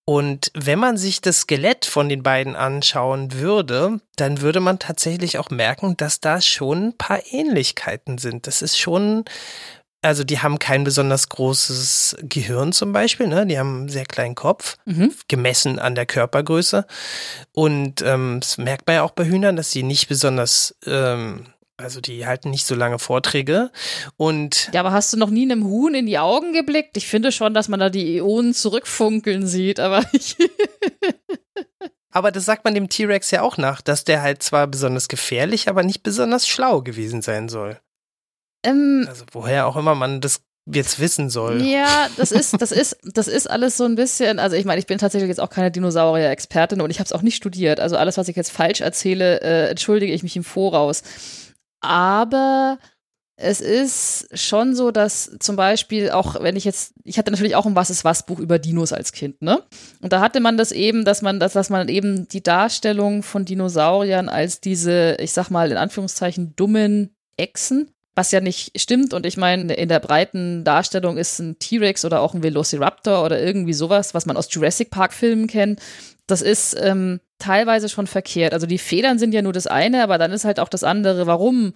[0.09, 5.37] Und wenn man sich das Skelett von den beiden anschauen würde, dann würde man tatsächlich
[5.37, 8.47] auch merken, dass da schon ein paar Ähnlichkeiten sind.
[8.47, 9.25] Das ist schon,
[10.07, 13.47] also die haben kein besonders großes Gehirn zum Beispiel, ne?
[13.47, 15.13] Die haben einen sehr kleinen Kopf, mhm.
[15.29, 16.87] gemessen an der Körpergröße.
[17.53, 21.47] Und ähm, das merkt man ja auch bei Hühnern, dass sie nicht besonders ähm,
[21.79, 23.71] also die halten nicht so lange Vorträge
[24.17, 26.97] und Ja, aber hast du noch nie einem Huhn in die Augen geblickt?
[26.97, 30.37] Ich finde schon, dass man da die Äonen zurückfunkeln sieht, aber ich
[32.17, 35.69] Aber das sagt man dem T-Rex ja auch nach, dass der halt zwar besonders gefährlich,
[35.69, 37.79] aber nicht besonders schlau gewesen sein soll.
[38.67, 41.63] Ähm, also woher auch immer man das jetzt wissen soll.
[41.63, 44.87] Ja, das ist, das ist, das ist alles so ein bisschen, also ich meine, ich
[44.87, 47.81] bin tatsächlich jetzt auch keine Dinosaurier-Expertin und ich habe es auch nicht studiert.
[47.81, 51.03] Also alles, was ich jetzt falsch erzähle, äh, entschuldige ich mich im Voraus.
[51.81, 52.79] Aber
[53.39, 57.67] es ist schon so, dass zum Beispiel auch, wenn ich jetzt, ich hatte natürlich auch
[57.67, 59.63] ein Was ist was Buch über Dinos als Kind, ne?
[60.01, 63.45] Und da hatte man das eben, dass man, dass, dass man eben die Darstellung von
[63.45, 69.15] Dinosauriern als diese, ich sag mal in Anführungszeichen, dummen Echsen, was ja nicht stimmt.
[69.15, 73.41] Und ich meine, in der breiten Darstellung ist ein T-Rex oder auch ein Velociraptor oder
[73.41, 75.81] irgendwie sowas, was man aus Jurassic Park Filmen kennt.
[76.27, 78.55] Das ist ähm, teilweise schon verkehrt.
[78.55, 81.27] Also die Federn sind ja nur das eine, aber dann ist halt auch das andere,
[81.27, 81.75] warum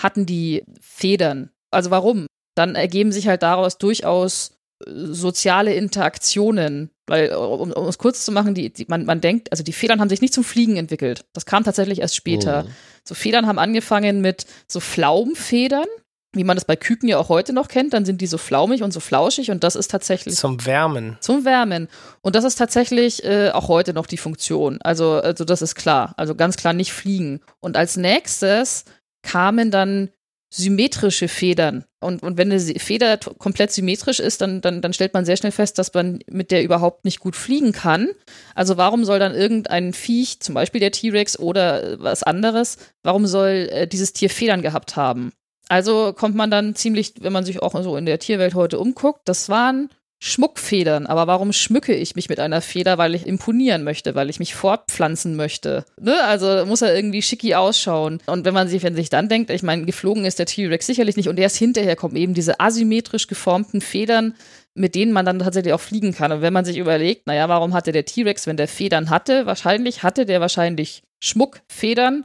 [0.00, 1.50] hatten die Federn?
[1.70, 2.26] Also warum?
[2.56, 4.52] Dann ergeben sich halt daraus durchaus
[4.86, 6.90] äh, soziale Interaktionen.
[7.12, 10.00] Weil, um, um es kurz zu machen, die, die, man, man denkt, also die Federn
[10.00, 11.26] haben sich nicht zum Fliegen entwickelt.
[11.34, 12.62] Das kam tatsächlich erst später.
[12.62, 12.68] Mhm.
[13.04, 15.84] So Federn haben angefangen mit so Pflaumenfedern,
[16.32, 17.92] wie man das bei Küken ja auch heute noch kennt.
[17.92, 21.18] Dann sind die so flaumig und so flauschig und das ist tatsächlich Zum Wärmen.
[21.20, 21.88] zum Wärmen.
[22.22, 24.80] Und das ist tatsächlich äh, auch heute noch die Funktion.
[24.80, 26.14] Also, also das ist klar.
[26.16, 27.40] Also ganz klar nicht fliegen.
[27.60, 28.86] Und als nächstes
[29.20, 30.08] kamen dann
[30.54, 31.84] symmetrische Federn.
[31.98, 35.52] Und, und wenn eine Feder komplett symmetrisch ist, dann, dann, dann stellt man sehr schnell
[35.52, 38.08] fest, dass man mit der überhaupt nicht gut fliegen kann.
[38.54, 43.26] Also warum soll dann irgendein Viech, zum Beispiel der T-Rex oder äh, was anderes, warum
[43.26, 45.32] soll äh, dieses Tier Federn gehabt haben?
[45.68, 49.22] Also kommt man dann ziemlich, wenn man sich auch so in der Tierwelt heute umguckt,
[49.24, 49.88] das waren
[50.24, 51.08] Schmuckfedern.
[51.08, 52.96] Aber warum schmücke ich mich mit einer Feder?
[52.96, 55.84] Weil ich imponieren möchte, weil ich mich fortpflanzen möchte.
[56.00, 56.22] Ne?
[56.22, 58.20] Also muss er irgendwie schicki ausschauen.
[58.26, 61.16] Und wenn man sich, wenn sich dann denkt, ich meine, geflogen ist der T-Rex sicherlich
[61.16, 64.36] nicht und erst hinterher kommen eben diese asymmetrisch geformten Federn,
[64.74, 66.30] mit denen man dann tatsächlich auch fliegen kann.
[66.30, 69.46] Und wenn man sich überlegt, naja, warum hatte der T-Rex, wenn der Federn hatte?
[69.46, 72.24] Wahrscheinlich hatte der wahrscheinlich Schmuckfedern.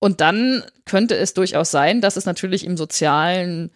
[0.00, 3.70] Und dann könnte es durchaus sein, dass es natürlich im sozialen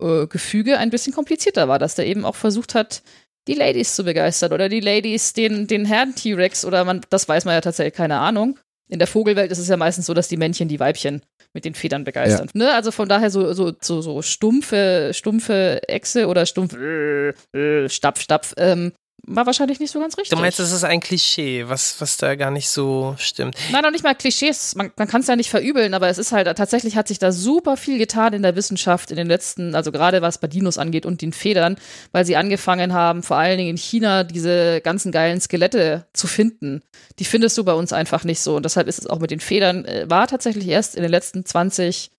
[0.00, 3.02] äh, Gefüge ein bisschen komplizierter war, dass der eben auch versucht hat,
[3.48, 7.44] die Ladies zu begeistern oder die Ladies den, den Herrn T-Rex oder man, das weiß
[7.46, 8.58] man ja tatsächlich keine Ahnung.
[8.90, 11.74] In der Vogelwelt ist es ja meistens so, dass die Männchen die Weibchen mit den
[11.74, 12.48] Federn begeistern.
[12.54, 12.72] Ne?
[12.72, 18.20] Also von daher so, so, so, so stumpfe, stumpfe Echse oder stumpf äh, äh, Stapf,
[18.20, 18.92] Stapf, ähm,
[19.28, 20.30] war wahrscheinlich nicht so ganz richtig.
[20.30, 23.56] Du meinst, das ist ein Klischee, was, was da gar nicht so stimmt.
[23.70, 24.74] Nein, noch nicht mal Klischees.
[24.74, 27.30] Man, man kann es ja nicht verübeln, aber es ist halt, tatsächlich hat sich da
[27.30, 31.06] super viel getan in der Wissenschaft in den letzten, also gerade was bei Dinos angeht
[31.06, 31.76] und den Federn,
[32.12, 36.82] weil sie angefangen haben, vor allen Dingen in China diese ganzen geilen Skelette zu finden.
[37.18, 38.56] Die findest du bei uns einfach nicht so.
[38.56, 41.44] Und deshalb ist es auch mit den Federn, äh, war tatsächlich erst in den letzten
[41.44, 42.10] 20,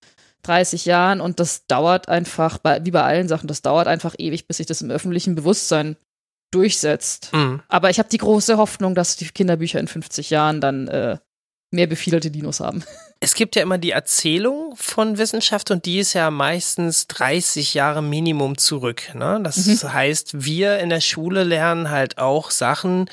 [0.43, 4.57] 30 Jahren und das dauert einfach, wie bei allen Sachen, das dauert einfach ewig, bis
[4.57, 5.97] sich das im öffentlichen Bewusstsein
[6.51, 7.29] durchsetzt.
[7.33, 7.61] Mhm.
[7.67, 11.17] Aber ich habe die große Hoffnung, dass die Kinderbücher in 50 Jahren dann äh,
[11.71, 12.83] mehr befiederte Dinos haben.
[13.21, 18.01] Es gibt ja immer die Erzählung von Wissenschaft und die ist ja meistens 30 Jahre
[18.01, 19.13] Minimum zurück.
[19.13, 19.41] Ne?
[19.43, 19.91] Das Mhm.
[19.91, 23.09] heißt, wir in der Schule lernen halt auch Sachen,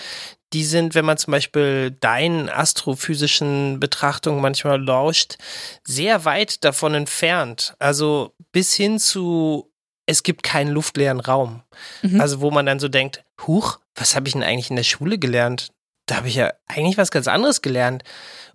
[0.53, 5.39] die sind, wenn man zum Beispiel deinen astrophysischen Betrachtungen manchmal lauscht,
[5.85, 7.75] sehr weit davon entfernt.
[7.81, 9.73] Also bis hin zu,
[10.07, 11.63] es gibt keinen luftleeren Raum.
[12.03, 12.21] Mhm.
[12.21, 15.19] Also wo man dann so denkt, huch, was habe ich denn eigentlich in der Schule
[15.19, 15.73] gelernt?
[16.07, 18.05] Da habe ich ja eigentlich was ganz anderes gelernt.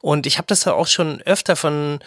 [0.02, 2.00] Und ich habe das ja auch schon öfter von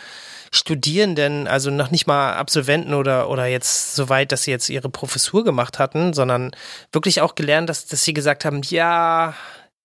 [0.51, 4.89] Studierenden, also noch nicht mal Absolventen oder, oder jetzt so weit, dass sie jetzt ihre
[4.89, 6.53] Professur gemacht hatten, sondern
[6.93, 9.35] wirklich auch gelernt, dass, dass sie gesagt haben, ja,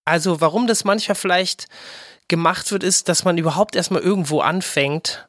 [0.05, 1.67] also warum das manchmal vielleicht
[2.27, 5.27] gemacht wird, ist, dass man überhaupt erstmal irgendwo anfängt.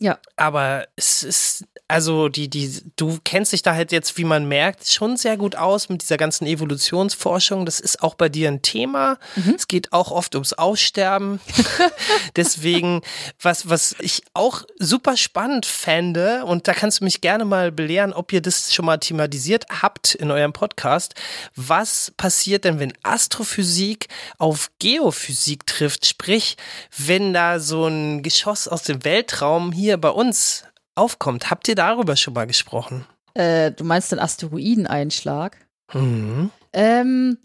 [0.00, 0.18] Ja.
[0.36, 4.88] Aber es ist, also die, die, du kennst dich da halt jetzt, wie man merkt,
[4.88, 7.64] schon sehr gut aus mit dieser ganzen Evolutionsforschung.
[7.64, 9.18] Das ist auch bei dir ein Thema.
[9.54, 11.40] Es geht auch oft ums Aussterben.
[12.36, 13.02] Deswegen,
[13.40, 18.12] was, was ich auch super spannend fände, und da kannst du mich gerne mal belehren,
[18.12, 21.14] ob ihr das schon mal thematisiert habt in eurem Podcast.
[21.54, 26.06] Was passiert denn, wenn Astrophysik auf Geophysik trifft?
[26.06, 26.56] Sprich,
[26.96, 31.50] wenn da so ein Geschoss aus dem Weltraum hier bei uns aufkommt.
[31.50, 33.06] Habt ihr darüber schon mal gesprochen?
[33.34, 35.56] Äh, du meinst den Asteroideneinschlag?
[35.92, 36.50] Mhm.
[36.72, 37.38] Ähm,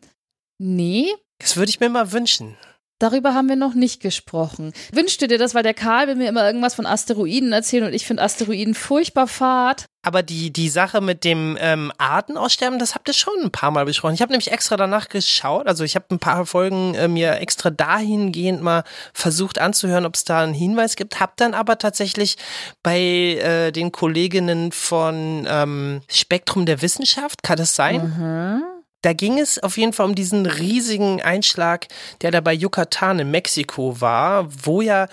[0.57, 1.07] nee,
[1.39, 2.57] Das würde ich mir mal wünschen.
[2.99, 4.73] darüber haben wir noch nicht gesprochen.
[4.91, 7.93] Wünschst du dir das, weil der Karl will mir immer irgendwas von Asteroiden erzählen und
[7.93, 9.85] ich finde Asteroiden furchtbar fad.
[10.01, 13.83] Aber die, die Sache mit dem ähm, Artenaussterben, das habt ihr schon ein paar Mal
[13.83, 14.13] besprochen.
[14.13, 15.67] Ich habe nämlich extra danach geschaut.
[15.67, 20.23] Also ich habe ein paar Folgen äh, mir extra dahingehend mal versucht anzuhören, ob es
[20.23, 21.19] da einen Hinweis gibt.
[21.19, 22.37] Hab dann aber tatsächlich
[22.81, 28.15] bei äh, den Kolleginnen von ähm, Spektrum der Wissenschaft, kann das sein?
[28.17, 28.78] Mhm.
[29.01, 31.87] Da ging es auf jeden Fall um diesen riesigen Einschlag,
[32.21, 35.07] der da bei Yucatan in Mexiko war, wo ja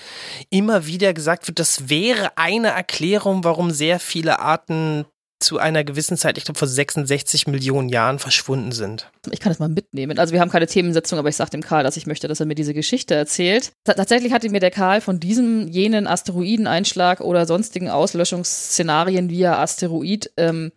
[0.50, 5.04] immer wieder gesagt wird, das wäre eine Erklärung, warum sehr viele Arten
[5.38, 9.10] zu einer gewissen Zeit, ich glaube vor 66 Millionen Jahren verschwunden sind.
[9.30, 10.18] Ich kann das mal mitnehmen.
[10.18, 12.46] Also wir haben keine Themensetzung, aber ich sage dem Karl, dass ich möchte, dass er
[12.46, 13.72] mir diese Geschichte erzählt.
[13.84, 20.32] Ta- tatsächlich hatte mir der Karl von diesem, jenen Asteroideneinschlag oder sonstigen Auslöschungsszenarien via Asteroid
[20.38, 20.72] ähm,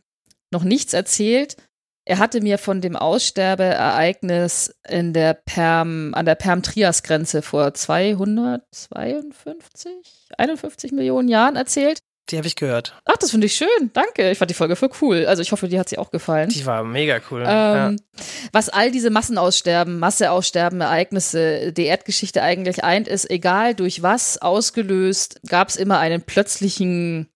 [0.52, 1.56] noch nichts erzählt.
[2.10, 9.91] Er hatte mir von dem Aussterbeereignis in der Perm, an der Perm-Trias-Grenze vor 252,
[10.36, 12.00] 51 Millionen Jahren erzählt.
[12.32, 13.00] Die habe ich gehört.
[13.06, 13.91] Ach, das finde ich schön.
[13.93, 14.32] Danke.
[14.32, 15.28] Ich fand die Folge voll cool.
[15.28, 16.50] Also ich hoffe, dir hat sie auch gefallen.
[16.50, 17.43] Die war mega cool.
[17.43, 17.89] ja.
[17.89, 18.00] Ähm,
[18.54, 25.41] Was all diese Massenaussterben, Masseaussterben, Ereignisse der Erdgeschichte eigentlich eint, ist, egal durch was ausgelöst,
[25.48, 27.30] gab es immer einen plötzlichen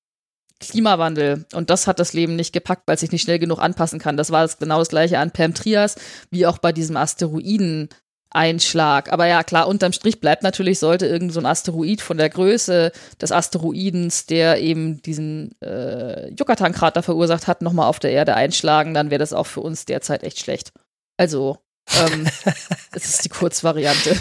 [0.69, 1.45] Klimawandel.
[1.53, 4.17] Und das hat das Leben nicht gepackt, weil es sich nicht schnell genug anpassen kann.
[4.17, 5.95] Das war das, genau das gleiche an Perm Trias,
[6.31, 7.89] wie auch bei diesem Asteroiden.
[8.35, 9.11] Einschlag.
[9.11, 12.91] Aber ja, klar, unterm Strich bleibt natürlich, sollte irgend so ein Asteroid von der Größe
[13.21, 19.11] des Asteroidens, der eben diesen äh, Yucatan-Krater verursacht hat, nochmal auf der Erde einschlagen, dann
[19.11, 20.73] wäre das auch für uns derzeit echt schlecht.
[21.15, 21.59] Also,
[21.95, 22.25] ähm,
[22.91, 24.17] es ist die Kurzvariante.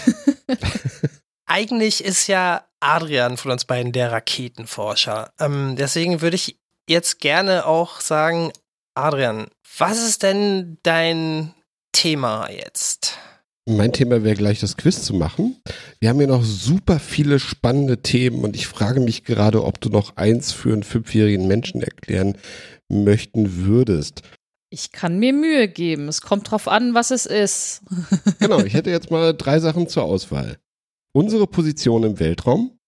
[1.55, 5.35] Eigentlich ist ja Adrian von uns beiden der Raketenforscher.
[5.39, 6.57] Ähm, deswegen würde ich
[6.89, 8.53] jetzt gerne auch sagen,
[8.95, 11.53] Adrian, was ist denn dein
[11.93, 13.19] Thema jetzt?
[13.69, 15.61] Mein Thema wäre gleich das Quiz zu machen.
[16.01, 19.91] Wir haben hier noch super viele spannende Themen und ich frage mich gerade, ob du
[19.91, 22.39] noch eins für einen fünfjährigen Menschen erklären
[22.89, 24.23] möchten würdest.
[24.71, 26.09] Ich kann mir Mühe geben.
[26.09, 27.83] Es kommt drauf an, was es ist.
[28.39, 30.57] genau, ich hätte jetzt mal drei Sachen zur Auswahl.
[31.15, 32.79] Unsere Position im Weltraum,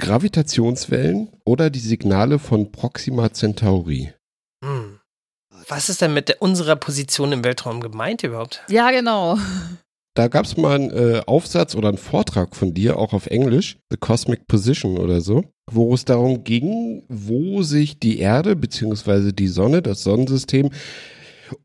[0.00, 4.10] Gravitationswellen oder die Signale von Proxima Centauri.
[4.64, 5.00] Hm.
[5.68, 8.64] Was ist denn mit der, unserer Position im Weltraum gemeint überhaupt?
[8.70, 9.38] Ja, genau.
[10.14, 13.76] Da gab es mal einen äh, Aufsatz oder einen Vortrag von dir, auch auf Englisch,
[13.90, 19.32] The Cosmic Position oder so, wo es darum ging, wo sich die Erde bzw.
[19.32, 20.70] die Sonne, das Sonnensystem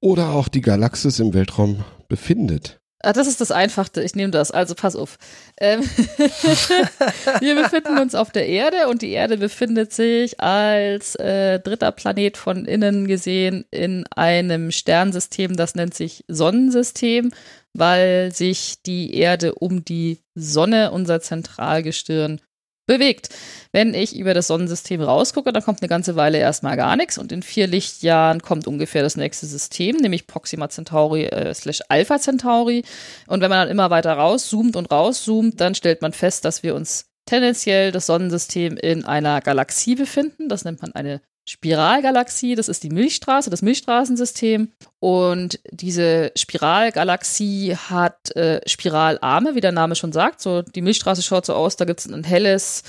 [0.02, 2.79] oder auch die Galaxis im Weltraum befindet.
[3.02, 5.18] Ah, das ist das Einfachste, ich nehme das, also pass auf.
[5.58, 5.82] Ähm
[7.40, 12.36] wir befinden uns auf der Erde und die Erde befindet sich als äh, dritter Planet
[12.36, 17.32] von innen gesehen in einem Sternsystem, das nennt sich Sonnensystem
[17.74, 22.42] weil sich die Erde um die Sonne, unser Zentralgestirn,
[22.90, 23.30] bewegt.
[23.72, 27.32] Wenn ich über das Sonnensystem rausgucke, dann kommt eine ganze Weile erstmal gar nichts und
[27.32, 32.84] in vier Lichtjahren kommt ungefähr das nächste System, nämlich Proxima Centauri äh, slash Alpha Centauri.
[33.28, 36.74] Und wenn man dann immer weiter rauszoomt und rauszoomt, dann stellt man fest, dass wir
[36.74, 40.50] uns tendenziell das Sonnensystem in einer Galaxie befinden.
[40.50, 44.72] Das nennt man eine Spiralgalaxie, das ist die Milchstraße, das Milchstraßensystem.
[45.00, 50.42] Und diese Spiralgalaxie hat äh, Spiralarme, wie der Name schon sagt.
[50.42, 52.84] So, die Milchstraße schaut so aus, da gibt es ein helles,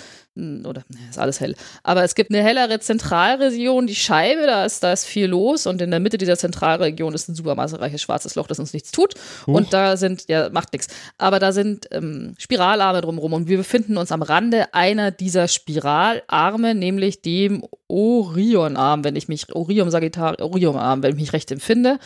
[0.66, 1.54] oder ne, ist alles hell.
[1.82, 5.80] Aber es gibt eine hellere Zentralregion, die Scheibe, da ist, da ist viel los und
[5.80, 9.14] in der Mitte dieser Zentralregion ist ein supermassereiches schwarzes Loch, das uns nichts tut.
[9.46, 9.54] Huch.
[9.54, 10.88] Und da sind, ja, macht nichts.
[11.18, 16.74] Aber da sind ähm, Spiralarme drumherum und wir befinden uns am Rande einer dieser Spiralarme,
[16.74, 21.98] nämlich dem Orionarm, wenn ich mich, Orion Sagittarius, Orionarm, wenn ich mich recht empfinde,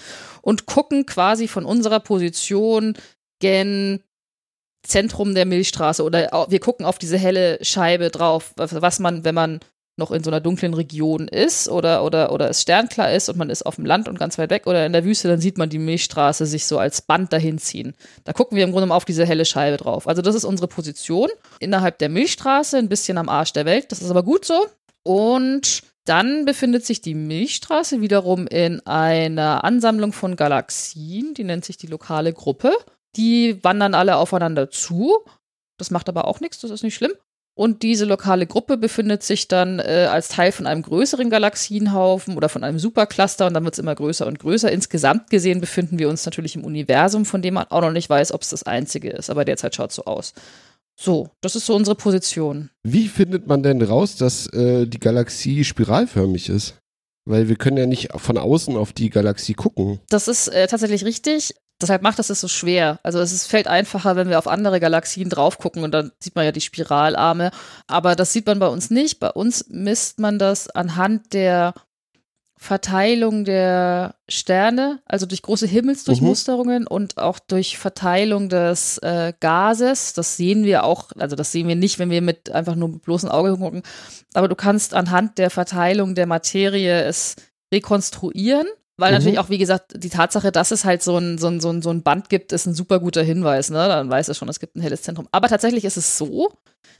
[0.43, 2.95] und gucken quasi von unserer Position
[3.41, 4.01] gen
[4.85, 9.61] Zentrum der Milchstraße oder wir gucken auf diese helle Scheibe drauf, was man, wenn man
[9.97, 13.51] noch in so einer dunklen Region ist oder, oder, oder es sternklar ist und man
[13.51, 15.69] ist auf dem Land und ganz weit weg oder in der Wüste, dann sieht man
[15.69, 17.95] die Milchstraße sich so als Band dahin ziehen.
[18.25, 20.09] Da gucken wir im Grunde auf diese helle Scheibe drauf.
[20.09, 23.93] Also das ist unsere Position innerhalb der Milchstraße, ein bisschen am Arsch der Welt.
[23.93, 24.67] Das ist aber gut so.
[25.05, 31.77] Und dann befindet sich die Milchstraße wiederum in einer Ansammlung von Galaxien, die nennt sich
[31.77, 32.73] die lokale Gruppe.
[33.17, 35.25] Die wandern alle aufeinander zu.
[35.79, 37.13] Das macht aber auch nichts, das ist nicht schlimm.
[37.57, 42.49] Und diese lokale Gruppe befindet sich dann äh, als Teil von einem größeren Galaxienhaufen oder
[42.49, 44.73] von einem Supercluster und dann wird es immer größer und größer.
[44.73, 48.33] Insgesamt gesehen befinden wir uns natürlich im Universum, von dem man auch noch nicht weiß,
[48.33, 50.35] ob es das einzige ist, aber derzeit schaut es so aus.
[50.97, 52.71] So, das ist so unsere Position.
[52.83, 56.75] Wie findet man denn raus, dass äh, die Galaxie spiralförmig ist?
[57.25, 60.01] Weil wir können ja nicht von außen auf die Galaxie gucken.
[60.09, 61.55] Das ist äh, tatsächlich richtig.
[61.81, 63.01] Deshalb macht das es so schwer.
[63.03, 66.37] Also es ist, fällt einfacher, wenn wir auf andere Galaxien drauf gucken und dann sieht
[66.37, 67.51] man ja die Spiralarme.
[67.87, 69.19] Aber das sieht man bei uns nicht.
[69.19, 71.75] Bei uns misst man das anhand der
[72.57, 76.89] Verteilung der Sterne, also durch große Himmelsdurchmusterungen mhm.
[76.89, 80.15] und auch durch Verteilung des äh, Gases.
[80.15, 83.03] Das sehen wir auch, also das sehen wir nicht, wenn wir mit einfach nur mit
[83.03, 83.83] bloßem Auge gucken.
[84.33, 87.37] Aber du kannst anhand der Verteilung der Materie es
[87.73, 89.19] rekonstruieren weil mhm.
[89.19, 91.83] natürlich auch, wie gesagt, die Tatsache, dass es halt so ein, so, ein, so, ein,
[91.83, 93.71] so ein Band gibt, ist ein super guter Hinweis.
[93.71, 93.89] Ne?
[93.89, 95.29] Dann weiß es schon, es gibt ein helles Zentrum.
[95.33, 96.53] Aber tatsächlich ist es so,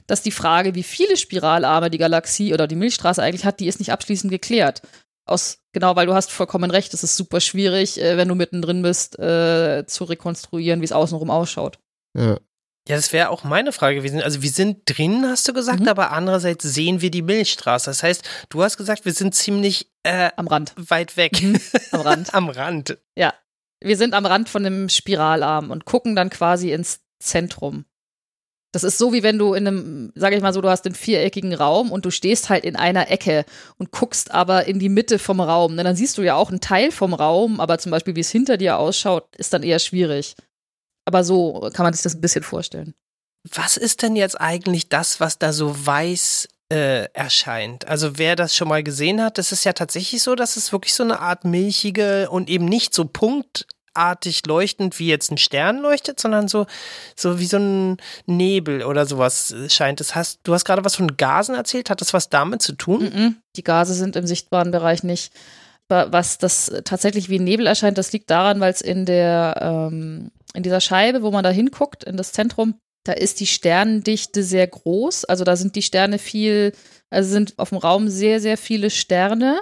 [0.07, 3.79] dass die Frage, wie viele Spiralarme die Galaxie oder die Milchstraße eigentlich hat, die ist
[3.79, 4.81] nicht abschließend geklärt.
[5.25, 8.83] Aus, genau, weil du hast vollkommen recht, es ist super schwierig, äh, wenn du mittendrin
[8.83, 11.79] bist, äh, zu rekonstruieren, wie es außenrum ausschaut.
[12.15, 12.39] Ja.
[12.87, 14.21] Ja, das wäre auch meine Frage gewesen.
[14.21, 15.87] Also wir sind drin, hast du gesagt, mhm.
[15.87, 17.89] aber andererseits sehen wir die Milchstraße.
[17.89, 21.41] Das heißt, du hast gesagt, wir sind ziemlich äh, am Rand, weit weg.
[21.41, 21.59] Mhm.
[21.91, 22.33] Am Rand.
[22.35, 22.97] am Rand.
[23.15, 23.33] Ja,
[23.81, 27.85] wir sind am Rand von dem Spiralarm und gucken dann quasi ins Zentrum.
[28.71, 30.95] Das ist so, wie wenn du in einem, sage ich mal so, du hast einen
[30.95, 33.45] viereckigen Raum und du stehst halt in einer Ecke
[33.77, 35.77] und guckst aber in die Mitte vom Raum.
[35.77, 38.57] Dann siehst du ja auch einen Teil vom Raum, aber zum Beispiel, wie es hinter
[38.57, 40.35] dir ausschaut, ist dann eher schwierig.
[41.05, 42.93] Aber so kann man sich das ein bisschen vorstellen.
[43.53, 47.87] Was ist denn jetzt eigentlich das, was da so weiß äh, erscheint.
[47.87, 50.93] Also wer das schon mal gesehen hat, das ist ja tatsächlich so, dass es wirklich
[50.93, 56.19] so eine Art milchige und eben nicht so punktartig leuchtend wie jetzt ein Stern leuchtet,
[56.19, 56.65] sondern so,
[57.15, 59.99] so wie so ein Nebel oder sowas scheint.
[59.99, 61.89] Das heißt, du hast gerade was von Gasen erzählt.
[61.89, 63.03] Hat das was damit zu tun?
[63.03, 63.37] Mhm.
[63.55, 65.31] Die Gase sind im sichtbaren Bereich nicht.
[65.87, 70.63] Was das tatsächlich wie Nebel erscheint, das liegt daran, weil es in der ähm, in
[70.63, 75.25] dieser Scheibe, wo man da hinguckt, in das Zentrum, da ist die Sternendichte sehr groß.
[75.25, 76.71] Also da sind die Sterne viel,
[77.11, 79.59] also sind auf dem Raum sehr, sehr viele Sterne.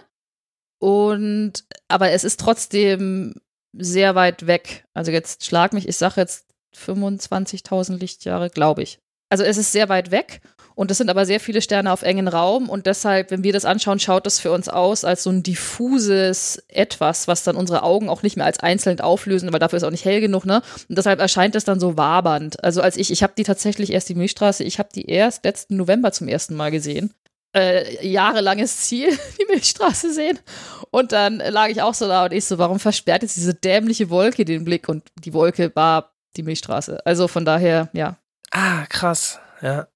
[0.79, 3.35] Und aber es ist trotzdem
[3.73, 4.85] sehr weit weg.
[4.93, 6.45] Also jetzt schlag mich, ich sage jetzt
[6.77, 8.99] 25.000 Lichtjahre, glaube ich.
[9.29, 10.41] Also es ist sehr weit weg
[10.75, 13.65] und es sind aber sehr viele Sterne auf engen Raum und deshalb, wenn wir das
[13.65, 18.09] anschauen, schaut das für uns aus als so ein diffuses Etwas, was dann unsere Augen
[18.09, 20.61] auch nicht mehr als einzeln auflösen, weil dafür ist auch nicht hell genug, ne?
[20.89, 22.63] Und deshalb erscheint es dann so wabernd.
[22.63, 25.77] Also als ich, ich habe die tatsächlich erst die Milchstraße, ich habe die erst letzten
[25.77, 27.13] November zum ersten Mal gesehen.
[27.55, 29.09] Äh, jahrelanges Ziel,
[29.39, 30.39] die Milchstraße sehen.
[30.89, 34.09] Und dann lag ich auch so da und ich so, warum versperrt jetzt diese dämliche
[34.09, 34.89] Wolke den Blick?
[34.89, 37.05] Und die Wolke war die Milchstraße.
[37.05, 38.17] Also von daher, ja,
[38.53, 39.39] Ah, krass.
[39.61, 39.87] Ja.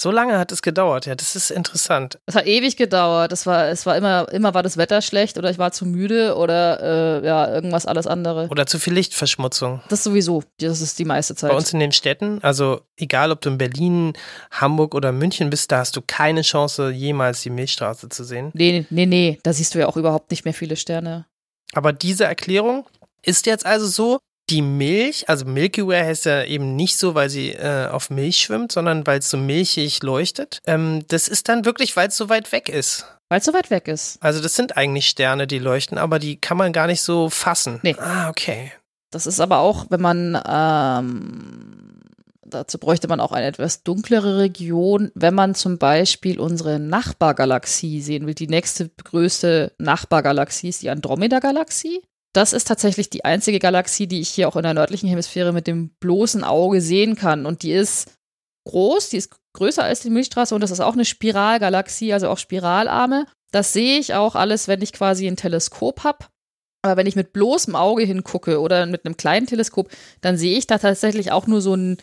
[0.00, 2.20] So lange hat es gedauert, ja, das ist interessant.
[2.26, 3.32] Es hat ewig gedauert.
[3.32, 6.36] Es war, es war immer, immer war das Wetter schlecht oder ich war zu müde
[6.36, 8.46] oder äh, ja, irgendwas alles andere.
[8.48, 9.80] Oder zu viel Lichtverschmutzung.
[9.88, 10.44] Das sowieso.
[10.60, 11.50] Das ist die meiste Zeit.
[11.50, 14.12] Bei uns in den Städten, also egal ob du in Berlin,
[14.52, 18.52] Hamburg oder München bist, da hast du keine Chance, jemals die Milchstraße zu sehen.
[18.54, 21.26] Nee, nee, nee, da siehst du ja auch überhaupt nicht mehr viele Sterne.
[21.72, 22.86] Aber diese Erklärung
[23.22, 24.20] ist jetzt also so,
[24.50, 28.38] die Milch, also Milky Way heißt ja eben nicht so, weil sie äh, auf Milch
[28.38, 30.60] schwimmt, sondern weil es so milchig leuchtet.
[30.66, 33.06] Ähm, das ist dann wirklich, weil es so weit weg ist.
[33.28, 34.22] Weil es so weit weg ist.
[34.22, 37.80] Also das sind eigentlich Sterne, die leuchten, aber die kann man gar nicht so fassen.
[37.82, 37.96] Nee.
[37.98, 38.72] Ah, okay.
[39.10, 41.88] Das ist aber auch, wenn man ähm,
[42.44, 48.26] dazu bräuchte man auch eine etwas dunklere Region, wenn man zum Beispiel unsere Nachbargalaxie sehen
[48.26, 48.34] will.
[48.34, 52.02] Die nächste größte Nachbargalaxie ist die Andromeda-Galaxie.
[52.34, 55.66] Das ist tatsächlich die einzige Galaxie, die ich hier auch in der nördlichen Hemisphäre mit
[55.66, 57.46] dem bloßen Auge sehen kann.
[57.46, 58.12] Und die ist
[58.66, 62.38] groß, die ist größer als die Milchstraße und das ist auch eine Spiralgalaxie, also auch
[62.38, 63.26] Spiralarme.
[63.50, 66.26] Das sehe ich auch alles, wenn ich quasi ein Teleskop habe.
[66.82, 70.66] Aber wenn ich mit bloßem Auge hingucke oder mit einem kleinen Teleskop, dann sehe ich
[70.66, 71.96] da tatsächlich auch nur so einen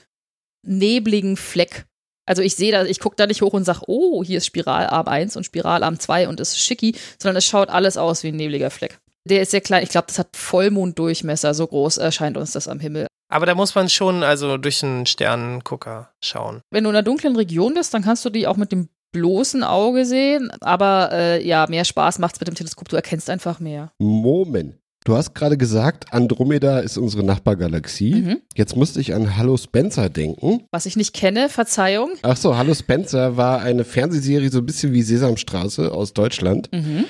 [0.63, 1.85] nebligen Fleck.
[2.27, 5.07] Also ich sehe da, ich gucke da nicht hoch und sage, oh, hier ist Spiralarm
[5.07, 8.71] 1 und Spiralarm 2 und ist schicki, sondern es schaut alles aus wie ein nebliger
[8.71, 8.99] Fleck.
[9.27, 9.83] Der ist sehr klein.
[9.83, 11.53] Ich glaube, das hat Vollmonddurchmesser.
[11.53, 13.07] So groß erscheint uns das am Himmel.
[13.27, 16.61] Aber da muss man schon also durch einen Sternengucker schauen.
[16.71, 19.63] Wenn du in einer dunklen Region bist, dann kannst du die auch mit dem bloßen
[19.63, 20.51] Auge sehen.
[20.61, 22.87] Aber äh, ja, mehr Spaß macht es mit dem Teleskop.
[22.89, 23.91] Du erkennst einfach mehr.
[23.99, 24.75] Moment.
[25.05, 28.15] Du hast gerade gesagt, Andromeda ist unsere Nachbargalaxie.
[28.15, 28.41] Mhm.
[28.55, 30.65] Jetzt musste ich an Hallo Spencer denken.
[30.71, 32.13] Was ich nicht kenne, Verzeihung.
[32.23, 36.69] Ach so, Hallo Spencer war eine Fernsehserie so ein bisschen wie Sesamstraße aus Deutschland.
[36.71, 37.05] Mhm.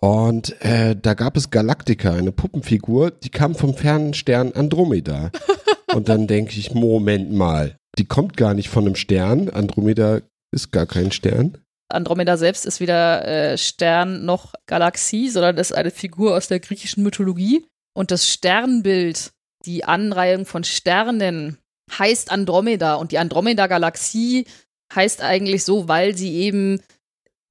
[0.00, 5.30] Und äh, da gab es Galactica, eine Puppenfigur, die kam vom fernen Stern Andromeda.
[5.94, 9.48] Und dann denke ich, Moment mal, die kommt gar nicht von einem Stern.
[9.48, 10.20] Andromeda
[10.52, 11.58] ist gar kein Stern.
[11.90, 17.02] Andromeda selbst ist weder äh, Stern noch Galaxie, sondern ist eine Figur aus der griechischen
[17.02, 17.66] Mythologie.
[17.94, 19.30] Und das Sternbild,
[19.64, 21.58] die Anreihung von Sternen,
[21.98, 22.94] heißt Andromeda.
[22.94, 24.46] Und die Andromeda-Galaxie
[24.94, 26.80] heißt eigentlich so, weil sie eben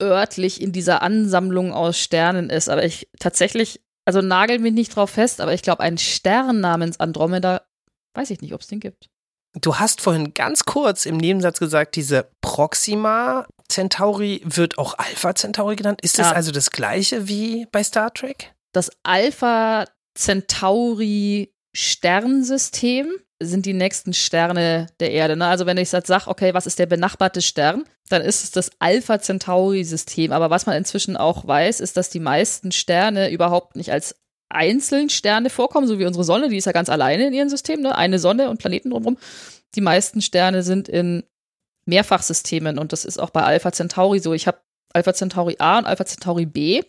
[0.02, 2.70] örtlich in dieser Ansammlung aus Sternen ist.
[2.70, 7.00] Aber ich tatsächlich, also nagel mich nicht drauf fest, aber ich glaube, ein Stern namens
[7.00, 7.62] Andromeda,
[8.16, 9.10] weiß ich nicht, ob es den gibt.
[9.62, 15.76] Du hast vorhin ganz kurz im Nebensatz gesagt, diese Proxima Centauri wird auch Alpha Centauri
[15.76, 16.00] genannt.
[16.04, 16.34] Ist das Ja.
[16.34, 18.54] also das gleiche wie bei Star Trek?
[18.74, 19.86] Das Alpha
[20.16, 23.08] Centauri Sternsystem
[23.42, 25.36] sind die nächsten Sterne der Erde.
[25.36, 25.46] Ne?
[25.46, 28.72] Also wenn ich jetzt sage, okay, was ist der benachbarte Stern, dann ist es das
[28.80, 30.32] Alpha Centauri System.
[30.32, 34.16] Aber was man inzwischen auch weiß, ist, dass die meisten Sterne überhaupt nicht als
[34.50, 37.82] einzeln Sterne vorkommen, so wie unsere Sonne, die ist ja ganz alleine in ihrem System,
[37.82, 37.96] ne?
[37.96, 39.18] eine Sonne und Planeten drumherum.
[39.76, 41.24] Die meisten Sterne sind in
[41.86, 44.34] Mehrfachsystemen und das ist auch bei Alpha Centauri so.
[44.34, 44.60] Ich habe
[44.94, 46.82] Alpha Centauri A und Alpha Centauri B.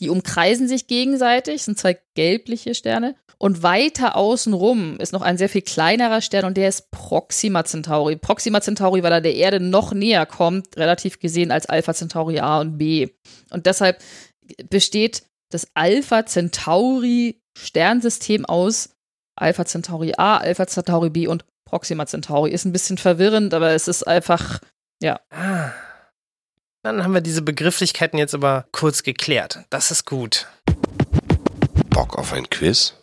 [0.00, 3.14] Die umkreisen sich gegenseitig, sind zwei gelbliche Sterne.
[3.38, 8.16] Und weiter außenrum ist noch ein sehr viel kleinerer Stern und der ist Proxima Centauri.
[8.16, 12.60] Proxima Centauri, weil er der Erde noch näher kommt, relativ gesehen als Alpha Centauri A
[12.60, 13.08] und B.
[13.50, 14.02] Und deshalb
[14.70, 18.90] besteht das Alpha Centauri Sternsystem aus
[19.38, 22.52] Alpha Centauri A, Alpha Centauri B und Proxima Centauri.
[22.52, 24.60] Ist ein bisschen verwirrend, aber es ist einfach,
[25.02, 25.20] ja.
[25.30, 25.72] Ah.
[26.86, 29.64] Dann haben wir diese Begrifflichkeiten jetzt aber kurz geklärt.
[29.70, 30.46] Das ist gut.
[31.90, 32.94] Bock auf ein Quiz?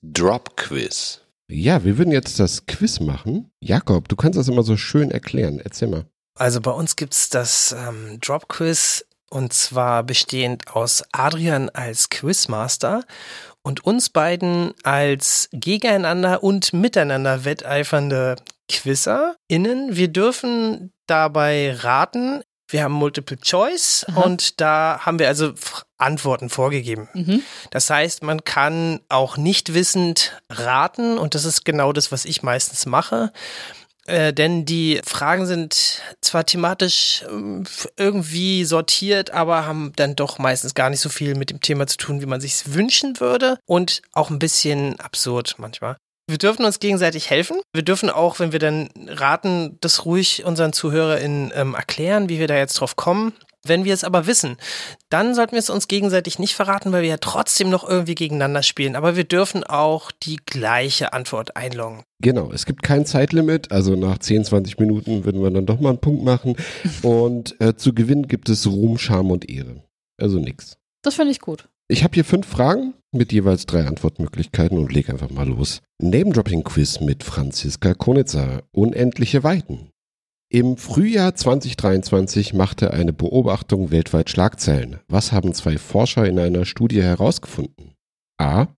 [0.00, 1.20] Drop Quiz.
[1.46, 3.50] Ja, wir würden jetzt das Quiz machen.
[3.60, 5.60] Jakob, du kannst das immer so schön erklären.
[5.62, 6.06] Erzähl mal.
[6.34, 13.04] Also bei uns gibt's das ähm, Drop Quiz und zwar bestehend aus Adrian als Quizmaster
[13.60, 18.36] und uns beiden als gegeneinander und miteinander wetteifernde
[18.72, 19.94] QuizerInnen.
[19.94, 22.42] Wir dürfen dabei raten.
[22.68, 24.22] Wir haben Multiple Choice Aha.
[24.22, 25.52] und da haben wir also
[25.98, 27.08] Antworten vorgegeben.
[27.14, 27.42] Mhm.
[27.70, 32.42] Das heißt, man kann auch nicht wissend raten und das ist genau das, was ich
[32.42, 33.32] meistens mache.
[34.06, 37.64] Äh, denn die Fragen sind zwar thematisch ähm,
[37.96, 41.96] irgendwie sortiert, aber haben dann doch meistens gar nicht so viel mit dem Thema zu
[41.96, 45.96] tun, wie man sich wünschen würde und auch ein bisschen absurd manchmal.
[46.28, 47.60] Wir dürfen uns gegenseitig helfen.
[47.72, 52.48] Wir dürfen auch, wenn wir dann raten, das ruhig unseren ZuhörerInnen ähm, erklären, wie wir
[52.48, 53.32] da jetzt drauf kommen.
[53.64, 54.56] Wenn wir es aber wissen,
[55.08, 58.64] dann sollten wir es uns gegenseitig nicht verraten, weil wir ja trotzdem noch irgendwie gegeneinander
[58.64, 58.96] spielen.
[58.96, 62.02] Aber wir dürfen auch die gleiche Antwort einloggen.
[62.20, 65.90] Genau, es gibt kein Zeitlimit, also nach 10, 20 Minuten würden wir dann doch mal
[65.90, 66.56] einen Punkt machen.
[67.02, 69.84] Und äh, zu gewinnen gibt es Ruhm, Scham und Ehre.
[70.20, 70.76] Also nix.
[71.02, 71.68] Das finde ich gut.
[71.88, 75.82] Ich habe hier fünf Fragen mit jeweils drei Antwortmöglichkeiten und leg einfach mal los.
[75.98, 78.62] Name-Dropping-Quiz mit Franziska Konitzer.
[78.72, 79.90] Unendliche Weiten.
[80.48, 85.00] Im Frühjahr 2023 machte eine Beobachtung weltweit Schlagzeilen.
[85.08, 87.94] Was haben zwei Forscher in einer Studie herausgefunden?
[88.38, 88.68] A.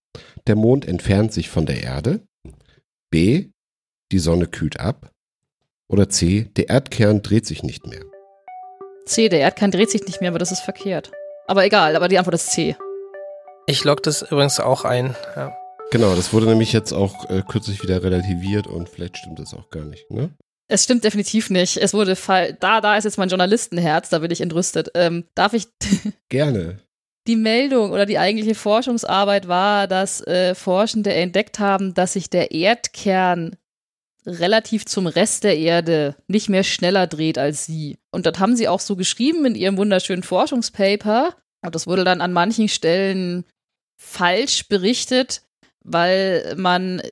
[0.46, 2.20] Der Mond entfernt sich von der Erde.
[3.10, 3.48] B.
[4.12, 5.10] Die Sonne kühlt ab.
[5.88, 6.50] Oder C.
[6.56, 8.02] Der Erdkern dreht sich nicht mehr.
[9.04, 11.10] C, der Erdkern dreht sich nicht mehr, aber das ist verkehrt.
[11.46, 12.76] Aber egal, aber die Antwort ist C.
[13.68, 15.14] Ich logge das übrigens auch ein.
[15.36, 15.54] Ja.
[15.90, 19.68] Genau, das wurde nämlich jetzt auch äh, kürzlich wieder relativiert und vielleicht stimmt das auch
[19.68, 20.30] gar nicht, ne?
[20.70, 21.76] Es stimmt definitiv nicht.
[21.76, 24.90] Es wurde fall da, da ist jetzt mein Journalistenherz, da bin ich entrüstet.
[24.94, 25.66] Ähm, darf ich
[26.30, 26.78] Gerne.
[27.26, 32.52] die Meldung oder die eigentliche Forschungsarbeit war, dass äh, Forschende entdeckt haben, dass sich der
[32.52, 33.56] Erdkern
[34.24, 37.98] relativ zum Rest der Erde nicht mehr schneller dreht als sie.
[38.12, 41.34] Und das haben sie auch so geschrieben in ihrem wunderschönen Forschungspaper.
[41.64, 43.44] Und das wurde dann an manchen Stellen
[43.98, 45.42] falsch berichtet,
[45.84, 47.02] weil man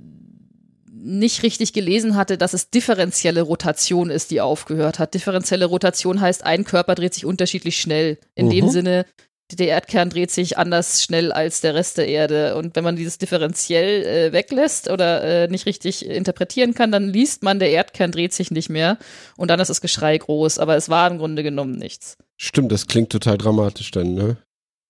[0.93, 5.15] nicht richtig gelesen hatte, dass es differenzielle Rotation ist, die aufgehört hat.
[5.15, 8.19] Differenzielle Rotation heißt, ein Körper dreht sich unterschiedlich schnell.
[8.35, 8.71] In dem Mhm.
[8.71, 9.07] Sinne,
[9.53, 12.57] der Erdkern dreht sich anders schnell als der Rest der Erde.
[12.57, 17.45] Und wenn man dieses differenziell äh, weglässt oder äh, nicht richtig interpretieren kann, dann liest
[17.45, 18.99] man, der Erdkern dreht sich nicht mehr.
[19.37, 20.59] Und dann ist das Geschrei groß.
[20.59, 22.17] Aber es war im Grunde genommen nichts.
[22.37, 24.39] Stimmt, das klingt total dramatisch dann, ne?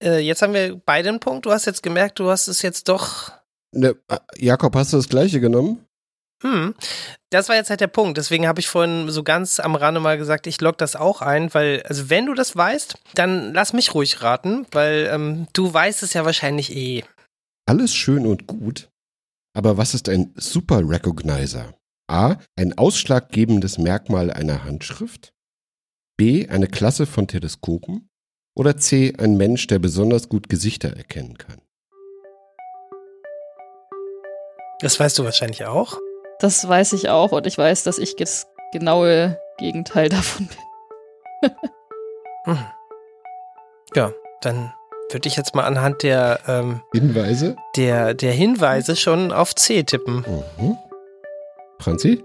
[0.02, 1.46] Äh, jetzt haben wir beide einen Punkt.
[1.46, 3.32] Du hast jetzt gemerkt, du hast es jetzt doch.
[3.72, 5.86] ne äh, Jakob, hast du das gleiche genommen?
[6.42, 6.74] Hm.
[7.30, 8.18] Das war jetzt halt der Punkt.
[8.18, 11.52] Deswegen habe ich vorhin so ganz am Rande mal gesagt, ich log das auch ein,
[11.54, 16.02] weil, also wenn du das weißt, dann lass mich ruhig raten, weil ähm, du weißt
[16.02, 17.04] es ja wahrscheinlich eh.
[17.66, 18.90] Alles schön und gut.
[19.54, 21.74] Aber was ist ein Super Recognizer?
[22.08, 22.36] A.
[22.56, 25.32] Ein ausschlaggebendes Merkmal einer Handschrift.
[26.16, 26.48] B.
[26.48, 28.08] Eine Klasse von Teleskopen.
[28.56, 29.12] Oder C.
[29.18, 31.60] Ein Mensch, der besonders gut Gesichter erkennen kann.
[34.80, 35.98] Das weißt du wahrscheinlich auch.
[36.40, 37.32] Das weiß ich auch.
[37.32, 41.50] Und ich weiß, dass ich das genaue Gegenteil davon bin.
[42.44, 42.58] Hm.
[43.94, 44.72] Ja, dann
[45.10, 47.56] würde ich jetzt mal anhand der, ähm, Hinweise?
[47.76, 50.24] der, der Hinweise schon auf C tippen.
[50.58, 50.78] Mhm.
[51.78, 52.22] Franzi?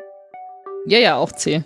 [0.85, 1.63] Ja, ja, auch C.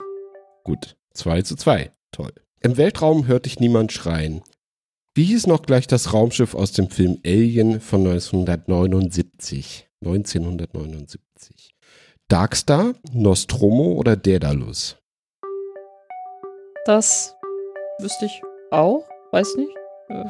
[0.64, 0.98] Gut.
[1.14, 1.92] 2 zu 2.
[2.12, 2.34] Toll.
[2.62, 4.42] Im Weltraum hört dich niemand schreien.
[5.18, 9.88] Wie hieß noch gleich das Raumschiff aus dem Film Alien von 1979?
[10.04, 11.74] 1979.
[12.28, 14.98] Darkstar, Nostromo oder Daedalus?
[16.84, 17.34] Das
[18.00, 18.42] wüsste ich
[18.72, 19.06] auch.
[19.32, 19.72] Weiß nicht.
[20.10, 20.26] Äh.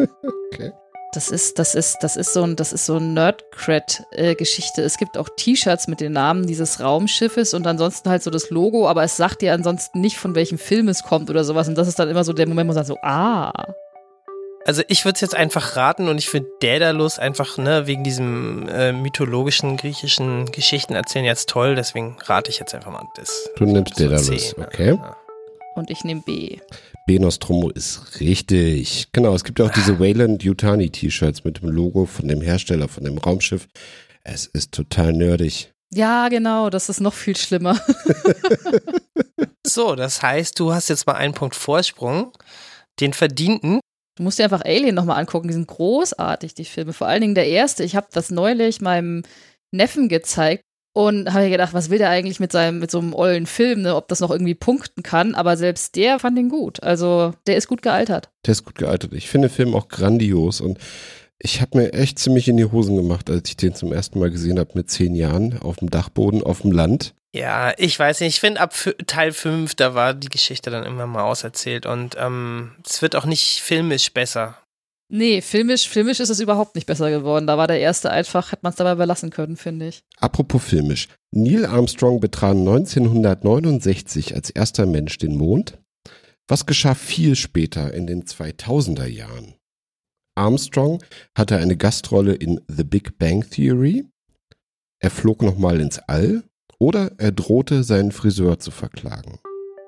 [0.52, 0.72] Okay.
[1.12, 4.82] Das ist, das ist, das ist so ein, das ist so ein Nerd-Cred-Geschichte.
[4.82, 8.88] es gibt auch T-Shirts mit den Namen dieses Raumschiffes und ansonsten halt so das Logo,
[8.88, 11.68] aber es sagt dir ansonsten nicht, von welchem Film es kommt oder sowas.
[11.68, 13.52] Und das ist dann immer so der Moment, wo man sagt so, ah.
[14.66, 18.68] Also ich würde es jetzt einfach raten und ich finde Daedalus einfach, ne, wegen diesem
[18.68, 23.48] äh, mythologischen griechischen Geschichten erzählen jetzt toll, deswegen rate ich jetzt einfach mal das.
[23.56, 24.96] Du nimmst Daedalus, okay.
[24.96, 25.16] Ja.
[25.76, 26.58] Und ich nehme B.
[27.06, 29.08] B Nostromo ist richtig.
[29.12, 32.88] Genau, es gibt ja auch diese Wayland Yutani T-Shirts mit dem Logo von dem Hersteller
[32.88, 33.66] von dem Raumschiff.
[34.24, 35.72] Es ist total nerdig.
[35.92, 37.80] Ja, genau, das ist noch viel schlimmer.
[39.66, 42.32] So, das heißt, du hast jetzt mal einen Punkt Vorsprung,
[42.98, 43.80] den verdienten.
[44.20, 45.48] Du musst dir einfach Alien nochmal angucken.
[45.48, 46.92] Die sind großartig, die Filme.
[46.92, 47.84] Vor allen Dingen der erste.
[47.84, 49.22] Ich habe das neulich meinem
[49.72, 50.62] Neffen gezeigt
[50.94, 53.96] und habe gedacht, was will der eigentlich mit seinem, mit so einem ollen Film, ne?
[53.96, 55.34] ob das noch irgendwie punkten kann.
[55.34, 56.82] Aber selbst der fand ihn gut.
[56.82, 58.28] Also der ist gut gealtert.
[58.44, 59.14] Der ist gut gealtert.
[59.14, 60.76] Ich finde den Film auch grandios und
[61.38, 64.30] ich habe mir echt ziemlich in die Hosen gemacht, als ich den zum ersten Mal
[64.30, 67.14] gesehen habe mit zehn Jahren auf dem Dachboden auf dem Land.
[67.32, 68.34] Ja, ich weiß nicht.
[68.34, 68.74] Ich finde, ab
[69.06, 73.24] Teil 5, da war die Geschichte dann immer mal auserzählt und ähm, es wird auch
[73.24, 74.58] nicht filmisch besser.
[75.12, 77.48] Nee, filmisch, filmisch ist es überhaupt nicht besser geworden.
[77.48, 80.04] Da war der erste einfach, hätte man es dabei belassen können, finde ich.
[80.18, 81.08] Apropos filmisch.
[81.32, 85.78] Neil Armstrong betrat 1969 als erster Mensch den Mond.
[86.48, 89.54] Was geschah viel später in den 2000er Jahren?
[90.36, 91.02] Armstrong
[91.36, 94.06] hatte eine Gastrolle in The Big Bang Theory.
[95.00, 96.44] Er flog nochmal ins All.
[96.80, 99.38] Oder er drohte, seinen Friseur zu verklagen.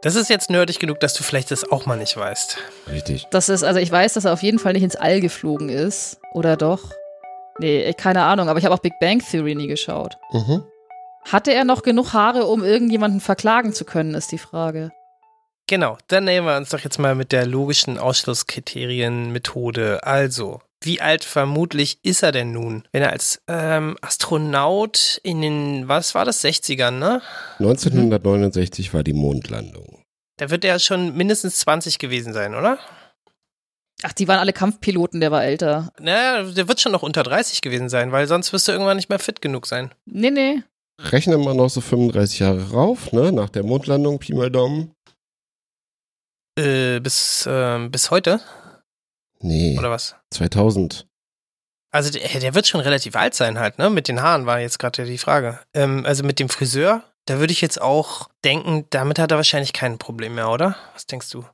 [0.03, 2.59] Das ist jetzt nerdig genug, dass du vielleicht das auch mal nicht weißt.
[2.91, 3.27] Richtig.
[3.31, 6.21] Das ist, also ich weiß, dass er auf jeden Fall nicht ins All geflogen ist.
[6.35, 6.91] Oder doch?
[7.59, 10.19] Nee, keine Ahnung, aber ich habe auch Big Bang Theory nie geschaut.
[10.33, 10.65] Mhm.
[11.31, 14.91] Hatte er noch genug Haare, um irgendjemanden verklagen zu können, ist die Frage.
[15.69, 20.05] Genau, dann nehmen wir uns doch jetzt mal mit der logischen Ausschlusskriterienmethode.
[20.05, 22.85] Also, wie alt vermutlich ist er denn nun?
[22.93, 27.23] Wenn er als ähm, Astronaut in den, was war das, 60ern, ne?
[27.59, 30.05] 1969 war die Mondlandung.
[30.39, 32.79] Da wird er schon mindestens 20 gewesen sein, oder?
[34.03, 35.93] Ach, die waren alle Kampfpiloten, der war älter.
[36.01, 39.09] Naja, der wird schon noch unter 30 gewesen sein, weil sonst wirst du irgendwann nicht
[39.09, 39.93] mehr fit genug sein.
[40.07, 40.63] Nee, nee.
[40.99, 43.33] Rechnen wir noch so 35 Jahre rauf, ne?
[43.33, 44.95] Nach der Mondlandung, Pi mal Daumen.
[46.59, 48.41] Äh, bis, ähm, bis heute?
[49.43, 50.17] Nee, Oder was?
[50.31, 51.07] 2000.
[51.91, 53.91] Also der, der wird schon relativ alt sein halt, ne?
[53.91, 55.59] Mit den Haaren war jetzt gerade die Frage.
[55.75, 59.73] Ähm, also mit dem Friseur, da würde ich jetzt auch denken, damit hat er wahrscheinlich
[59.73, 60.77] kein Problem mehr, oder?
[60.95, 61.45] Was denkst du?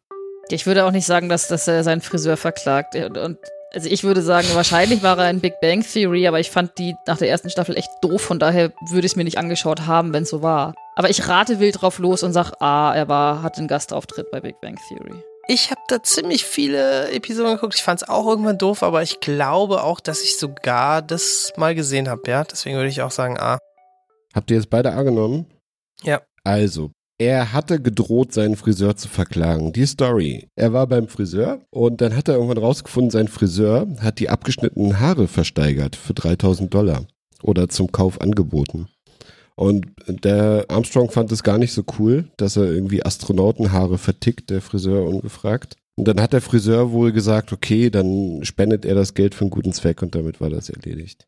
[0.50, 2.94] Ich würde auch nicht sagen, dass, dass er seinen Friseur verklagt.
[2.94, 3.38] Und, und
[3.74, 6.94] also ich würde sagen, wahrscheinlich war er in Big Bang Theory, aber ich fand die
[7.06, 10.12] nach der ersten Staffel echt doof, von daher würde ich es mir nicht angeschaut haben,
[10.14, 10.74] wenn es so war.
[10.96, 14.40] Aber ich rate wild drauf los und sag, ah, er war, hat einen Gastauftritt bei
[14.40, 15.22] Big Bang Theory.
[15.50, 17.74] Ich habe da ziemlich viele Episoden geguckt.
[17.74, 21.74] Ich fand es auch irgendwann doof, aber ich glaube auch, dass ich sogar das mal
[21.74, 22.44] gesehen habe, ja.
[22.44, 23.56] Deswegen würde ich auch sagen, ah.
[24.34, 25.46] Habt ihr jetzt beide A genommen?
[26.02, 26.20] Ja.
[26.44, 29.72] Also, er hatte gedroht, seinen Friseur zu verklagen.
[29.72, 30.48] Die Story.
[30.54, 35.00] Er war beim Friseur und dann hat er irgendwann rausgefunden, sein Friseur hat die abgeschnittenen
[35.00, 37.06] Haare versteigert für 3000 Dollar
[37.42, 38.88] oder zum Kauf angeboten.
[39.58, 44.60] Und der Armstrong fand es gar nicht so cool, dass er irgendwie Astronautenhaare vertickt, der
[44.60, 45.76] Friseur ungefragt.
[45.96, 49.50] Und dann hat der Friseur wohl gesagt, okay, dann spendet er das Geld für einen
[49.50, 51.26] guten Zweck und damit war das erledigt.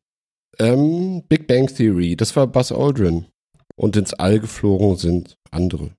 [0.60, 3.26] Ähm, Big Bang Theory, das war Buzz Aldrin.
[3.74, 5.90] Und ins All geflogen sind andere.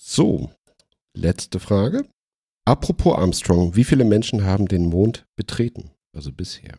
[0.00, 0.50] So,
[1.14, 2.06] letzte Frage.
[2.64, 5.90] Apropos Armstrong, wie viele Menschen haben den Mond betreten?
[6.16, 6.78] Also bisher.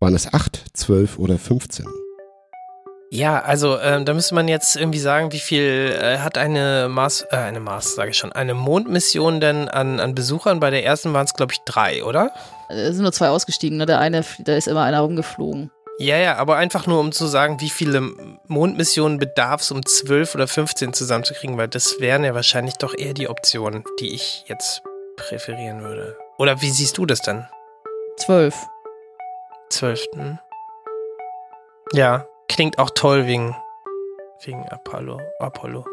[0.00, 1.84] Waren es acht, zwölf oder 15?
[3.12, 7.26] Ja, also ähm, da müsste man jetzt irgendwie sagen, wie viel äh, hat eine Mars,
[7.32, 10.60] äh, eine Mars, sage ich schon, eine Mondmission denn an, an Besuchern?
[10.60, 12.30] Bei der ersten waren es, glaube ich, drei, oder?
[12.68, 13.86] Es sind nur zwei ausgestiegen, ne?
[13.86, 15.72] Der eine, da ist immer einer rumgeflogen.
[15.98, 18.12] Ja, ja, aber einfach nur, um zu sagen, wie viele
[18.46, 23.12] Mondmissionen bedarf es, um 12 oder 15 zusammenzukriegen, weil das wären ja wahrscheinlich doch eher
[23.12, 24.82] die Optionen, die ich jetzt
[25.16, 26.16] präferieren würde.
[26.38, 27.48] Oder wie siehst du das dann?
[28.18, 28.54] Zwölf.
[29.68, 30.38] Zwölf, hm?
[31.92, 33.56] Ja, klingt auch toll wegen,
[34.44, 35.20] wegen Apollo.
[35.38, 35.86] Apollo.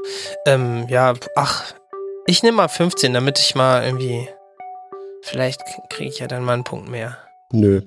[0.45, 1.73] Ähm, ja, ach,
[2.25, 4.27] ich nehme mal 15, damit ich mal irgendwie,
[5.21, 7.17] vielleicht kriege ich ja dann mal einen Punkt mehr.
[7.51, 7.83] Nö.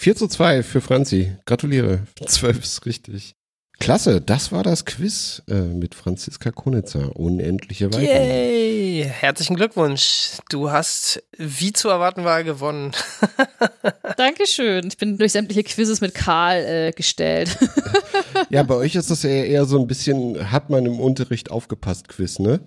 [0.00, 1.36] 4 zu 2 für Franzi.
[1.46, 2.00] Gratuliere.
[2.26, 3.34] 12 ist richtig.
[3.78, 7.16] Klasse, das war das Quiz äh, mit Franziska Konitzer.
[7.16, 8.04] Unendliche Weiten.
[8.04, 9.04] Yay!
[9.04, 10.30] Herzlichen Glückwunsch.
[10.50, 12.92] Du hast, wie zu erwarten war, gewonnen.
[14.16, 14.86] Dankeschön.
[14.86, 17.58] Ich bin durch sämtliche Quizzes mit Karl äh, gestellt.
[18.50, 22.08] Ja, bei euch ist das eher, eher so ein bisschen, hat man im Unterricht aufgepasst,
[22.08, 22.60] Quiz, ne?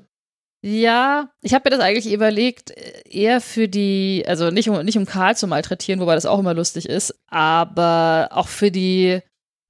[0.61, 4.97] Ja, ich habe mir das eigentlich überlegt, äh, eher für die, also nicht um, nicht
[4.97, 9.21] um Karl zu malträtieren, wobei das auch immer lustig ist, aber auch für die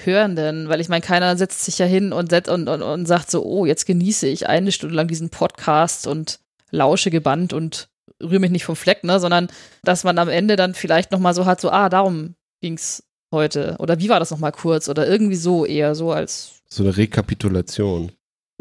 [0.01, 3.31] Hörenden, weil ich meine, keiner setzt sich ja hin und, setzt und, und, und sagt
[3.31, 6.39] so, oh, jetzt genieße ich eine Stunde lang diesen Podcast und
[6.69, 7.87] lausche gebannt und
[8.21, 9.47] rühre mich nicht vom Fleck, ne, sondern
[9.83, 13.99] dass man am Ende dann vielleicht nochmal so hat, so, ah, darum ging's heute oder
[13.99, 18.11] wie war das nochmal kurz oder irgendwie so eher so als So eine Rekapitulation.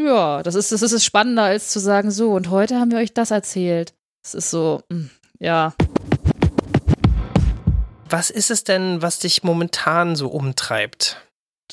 [0.01, 3.13] ja, das ist, das ist spannender als zu sagen, so, und heute haben wir euch
[3.15, 3.95] das erzählt.
[4.25, 5.07] Es ist so, mm,
[5.39, 5.75] ja.
[8.09, 11.24] Was ist es denn, was dich momentan so umtreibt?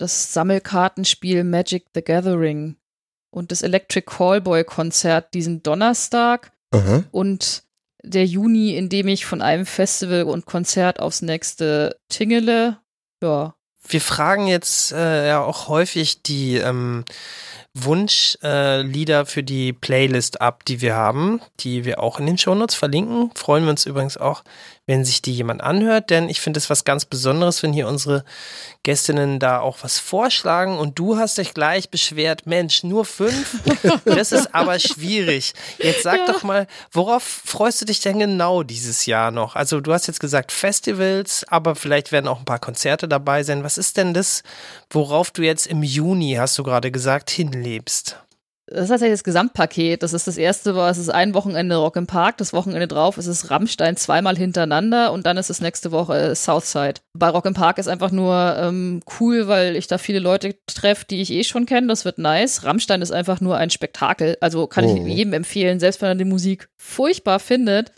[0.02, 2.76] Das Sammelkartenspiel Magic the Gathering
[3.30, 7.04] und das Electric Callboy Konzert diesen Donnerstag Aha.
[7.12, 7.62] und
[8.02, 12.80] der Juni, in dem ich von einem Festival und Konzert aufs nächste tingele.
[13.22, 13.54] Ja,
[13.88, 17.06] Wir fragen jetzt äh, ja auch häufig die ähm,
[17.74, 22.76] Wunschlieder äh, für die Playlist ab, die wir haben, die wir auch in den Shownotes
[22.76, 23.32] verlinken.
[23.36, 24.43] Freuen wir uns übrigens auch,
[24.88, 28.26] wenn sich die jemand anhört, denn ich finde es was ganz Besonderes, wenn hier unsere
[28.84, 33.61] Gästinnen da auch was vorschlagen und du hast dich gleich beschwert, Mensch, nur fünf?
[34.05, 35.53] Das ist aber schwierig.
[35.78, 36.26] Jetzt sag ja.
[36.26, 39.55] doch mal, worauf freust du dich denn genau dieses Jahr noch?
[39.55, 43.63] Also du hast jetzt gesagt Festivals, aber vielleicht werden auch ein paar Konzerte dabei sein.
[43.63, 44.43] Was ist denn das,
[44.89, 47.30] worauf du jetzt im Juni, hast du gerade gesagt,
[47.62, 48.18] hinlebst?
[48.72, 50.01] das ist tatsächlich das Gesamtpaket.
[50.01, 53.18] Das ist das erste, war, es ist ein Wochenende Rock im Park, das Wochenende drauf
[53.18, 57.01] ist es Rammstein zweimal hintereinander und dann ist es nächste Woche äh, Southside.
[57.14, 61.05] Bei Rock im Park ist einfach nur ähm, cool, weil ich da viele Leute treffe,
[61.09, 61.88] die ich eh schon kenne.
[61.88, 62.64] Das wird nice.
[62.64, 64.38] Rammstein ist einfach nur ein Spektakel.
[64.39, 64.95] Also kann oh.
[64.95, 67.91] ich jedem empfehlen, selbst wenn er die Musik furchtbar findet,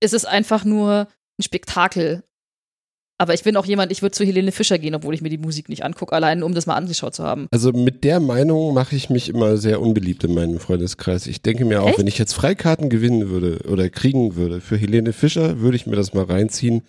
[0.00, 2.24] ist es einfach nur ein Spektakel.
[3.16, 5.38] Aber ich bin auch jemand, ich würde zu Helene Fischer gehen, obwohl ich mir die
[5.38, 7.46] Musik nicht angucke, allein um das mal angeschaut zu haben.
[7.52, 11.28] Also mit der Meinung mache ich mich immer sehr unbeliebt in meinem Freundeskreis.
[11.28, 11.98] Ich denke mir auch, Echt?
[11.98, 15.94] wenn ich jetzt Freikarten gewinnen würde oder kriegen würde für Helene Fischer, würde ich mir
[15.94, 16.82] das mal reinziehen.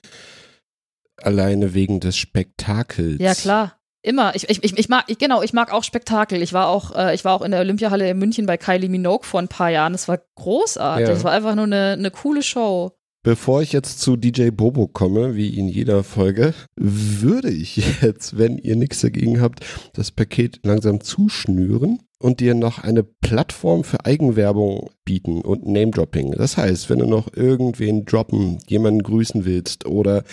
[1.17, 3.21] Alleine wegen des Spektakels.
[3.21, 3.78] Ja, klar.
[4.01, 4.36] Immer.
[4.36, 6.41] Ich, ich, ich, mag, ich, genau, ich mag auch Spektakel.
[6.41, 9.26] Ich war auch, äh, ich war auch in der Olympiahalle in München bei Kylie Minogue
[9.26, 9.93] vor ein paar Jahren.
[9.93, 11.09] Das war großartig.
[11.09, 11.23] Es ja.
[11.23, 12.95] war einfach nur eine, eine coole Show.
[13.26, 18.59] Bevor ich jetzt zu DJ Bobo komme, wie in jeder Folge, würde ich jetzt, wenn
[18.59, 24.91] ihr nichts dagegen habt, das Paket langsam zuschnüren und dir noch eine Plattform für Eigenwerbung
[25.05, 26.34] bieten und Name-Dropping.
[26.34, 30.23] Das heißt, wenn du noch irgendwen droppen, jemanden grüßen willst oder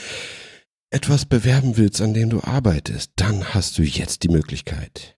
[0.91, 5.17] etwas bewerben willst, an dem du arbeitest, dann hast du jetzt die Möglichkeit.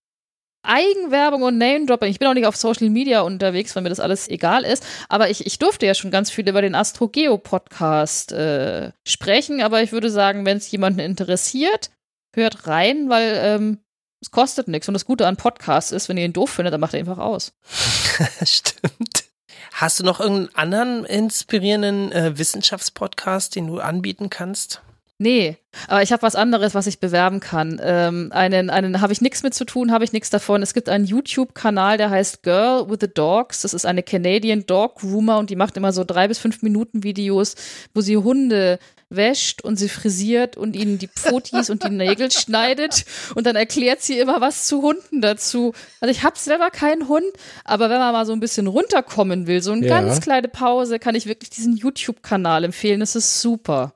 [0.64, 2.10] Eigenwerbung und Name-Dropping.
[2.10, 4.84] Ich bin auch nicht auf Social Media unterwegs, weil mir das alles egal ist.
[5.08, 9.62] Aber ich, ich durfte ja schon ganz viel über den Astro-Geo-Podcast äh, sprechen.
[9.62, 11.90] Aber ich würde sagen, wenn es jemanden interessiert,
[12.34, 13.78] hört rein, weil ähm,
[14.20, 14.88] es kostet nichts.
[14.88, 17.18] Und das Gute an Podcasts ist, wenn ihr ihn doof findet, dann macht er einfach
[17.18, 17.52] aus.
[18.44, 19.24] Stimmt.
[19.72, 24.82] Hast du noch irgendeinen anderen inspirierenden äh, Wissenschaftspodcast, den du anbieten kannst?
[25.18, 27.80] Nee, aber ich habe was anderes, was ich bewerben kann.
[27.80, 30.60] Ähm, einen einen habe ich nichts mit zu tun, habe ich nichts davon.
[30.60, 33.62] Es gibt einen YouTube-Kanal, der heißt Girl with the Dogs.
[33.62, 37.04] Das ist eine Canadian Dog Groomer und die macht immer so drei bis fünf Minuten
[37.04, 37.54] Videos,
[37.94, 43.04] wo sie Hunde wäscht und sie frisiert und ihnen die Pfotis und die Nägel schneidet
[43.36, 45.74] und dann erklärt sie immer was zu Hunden dazu.
[46.00, 47.24] Also ich habe selber keinen Hund,
[47.64, 50.00] aber wenn man mal so ein bisschen runterkommen will, so eine ja.
[50.00, 52.98] ganz kleine Pause, kann ich wirklich diesen YouTube-Kanal empfehlen.
[52.98, 53.94] Das ist super.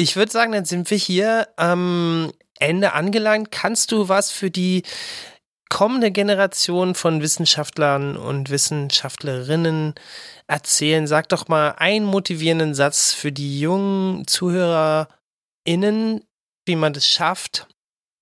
[0.00, 3.50] Ich würde sagen, dann sind wir hier am Ende angelangt.
[3.50, 4.84] Kannst du was für die
[5.70, 9.96] kommende Generation von Wissenschaftlern und Wissenschaftlerinnen
[10.46, 11.08] erzählen?
[11.08, 16.22] Sag doch mal einen motivierenden Satz für die jungen ZuhörerInnen,
[16.64, 17.66] wie man es schafft,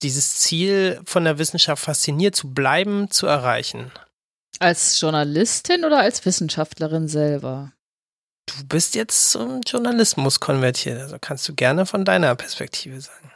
[0.03, 3.93] dieses Ziel von der Wissenschaft fasziniert zu bleiben, zu erreichen.
[4.61, 7.75] Als Journalistin oder als Wissenschaftlerin selber?
[8.47, 13.33] Du bist jetzt zum Journalismus konvertiert, also kannst du gerne von deiner Perspektive sagen.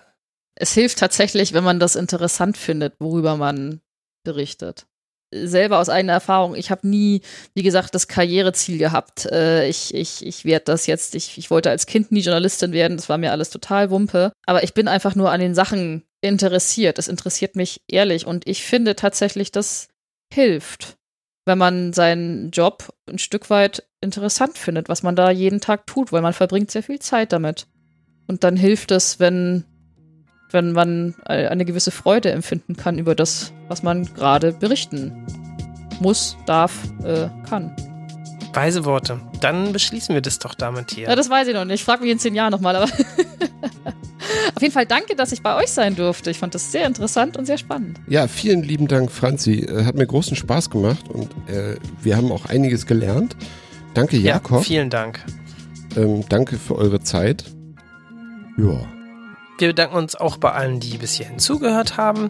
[0.54, 3.80] Es hilft tatsächlich, wenn man das interessant findet, worüber man
[4.24, 4.86] berichtet.
[5.32, 7.22] Selber aus eigener Erfahrung, ich habe nie,
[7.54, 9.26] wie gesagt, das Karriereziel gehabt.
[9.26, 12.96] Äh, ich ich, ich werde das jetzt, ich, ich wollte als Kind nie Journalistin werden,
[12.96, 14.32] das war mir alles total Wumpe.
[14.44, 16.98] Aber ich bin einfach nur an den Sachen interessiert.
[16.98, 19.88] Es interessiert mich ehrlich und ich finde tatsächlich, das
[20.32, 20.98] hilft
[21.50, 26.12] wenn man seinen Job ein Stück weit interessant findet, was man da jeden Tag tut,
[26.12, 27.66] weil man verbringt sehr viel Zeit damit.
[28.28, 29.64] Und dann hilft es, wenn,
[30.52, 35.26] wenn man eine gewisse Freude empfinden kann über das, was man gerade berichten
[35.98, 36.72] muss, darf,
[37.02, 37.74] äh, kann.
[38.52, 39.20] Weise Worte.
[39.40, 41.08] Dann beschließen wir das doch damit hier.
[41.08, 41.80] Ja, das weiß ich noch nicht.
[41.80, 42.88] Ich frage mich in zehn Jahren nochmal, aber.
[44.54, 46.30] Auf jeden Fall danke, dass ich bei euch sein durfte.
[46.30, 47.98] Ich fand das sehr interessant und sehr spannend.
[48.08, 49.60] Ja, vielen lieben Dank, Franzi.
[49.60, 53.36] Äh, hat mir großen Spaß gemacht und äh, wir haben auch einiges gelernt.
[53.94, 54.58] Danke, Jakob.
[54.58, 55.24] Ja, vielen Dank.
[55.96, 57.44] Ähm, danke für eure Zeit.
[58.56, 58.80] Ja.
[59.58, 62.28] Wir bedanken uns auch bei allen, die bis hierhin zugehört haben.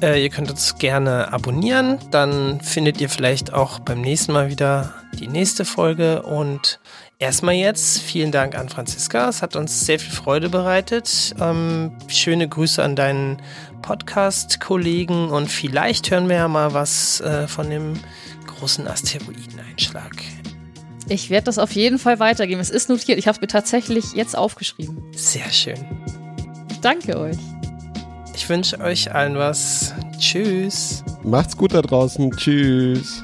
[0.00, 1.98] Äh, ihr könnt uns gerne abonnieren.
[2.10, 6.22] Dann findet ihr vielleicht auch beim nächsten Mal wieder die nächste Folge.
[6.22, 6.80] Und
[7.18, 9.28] erstmal jetzt vielen Dank an Franziska.
[9.28, 11.34] Es hat uns sehr viel Freude bereitet.
[11.40, 13.40] Ähm, schöne Grüße an deinen
[13.82, 15.30] Podcast-Kollegen.
[15.30, 17.94] Und vielleicht hören wir ja mal was äh, von dem
[18.46, 20.12] großen Asteroideneinschlag.
[21.08, 22.60] Ich werde das auf jeden Fall weitergeben.
[22.60, 23.18] Es ist notiert.
[23.18, 25.02] Ich habe es mir tatsächlich jetzt aufgeschrieben.
[25.14, 25.78] Sehr schön.
[26.80, 27.36] Danke euch.
[28.34, 29.94] Ich wünsche euch allen was.
[30.18, 31.04] Tschüss.
[31.22, 32.30] Macht's gut da draußen.
[32.32, 33.22] Tschüss.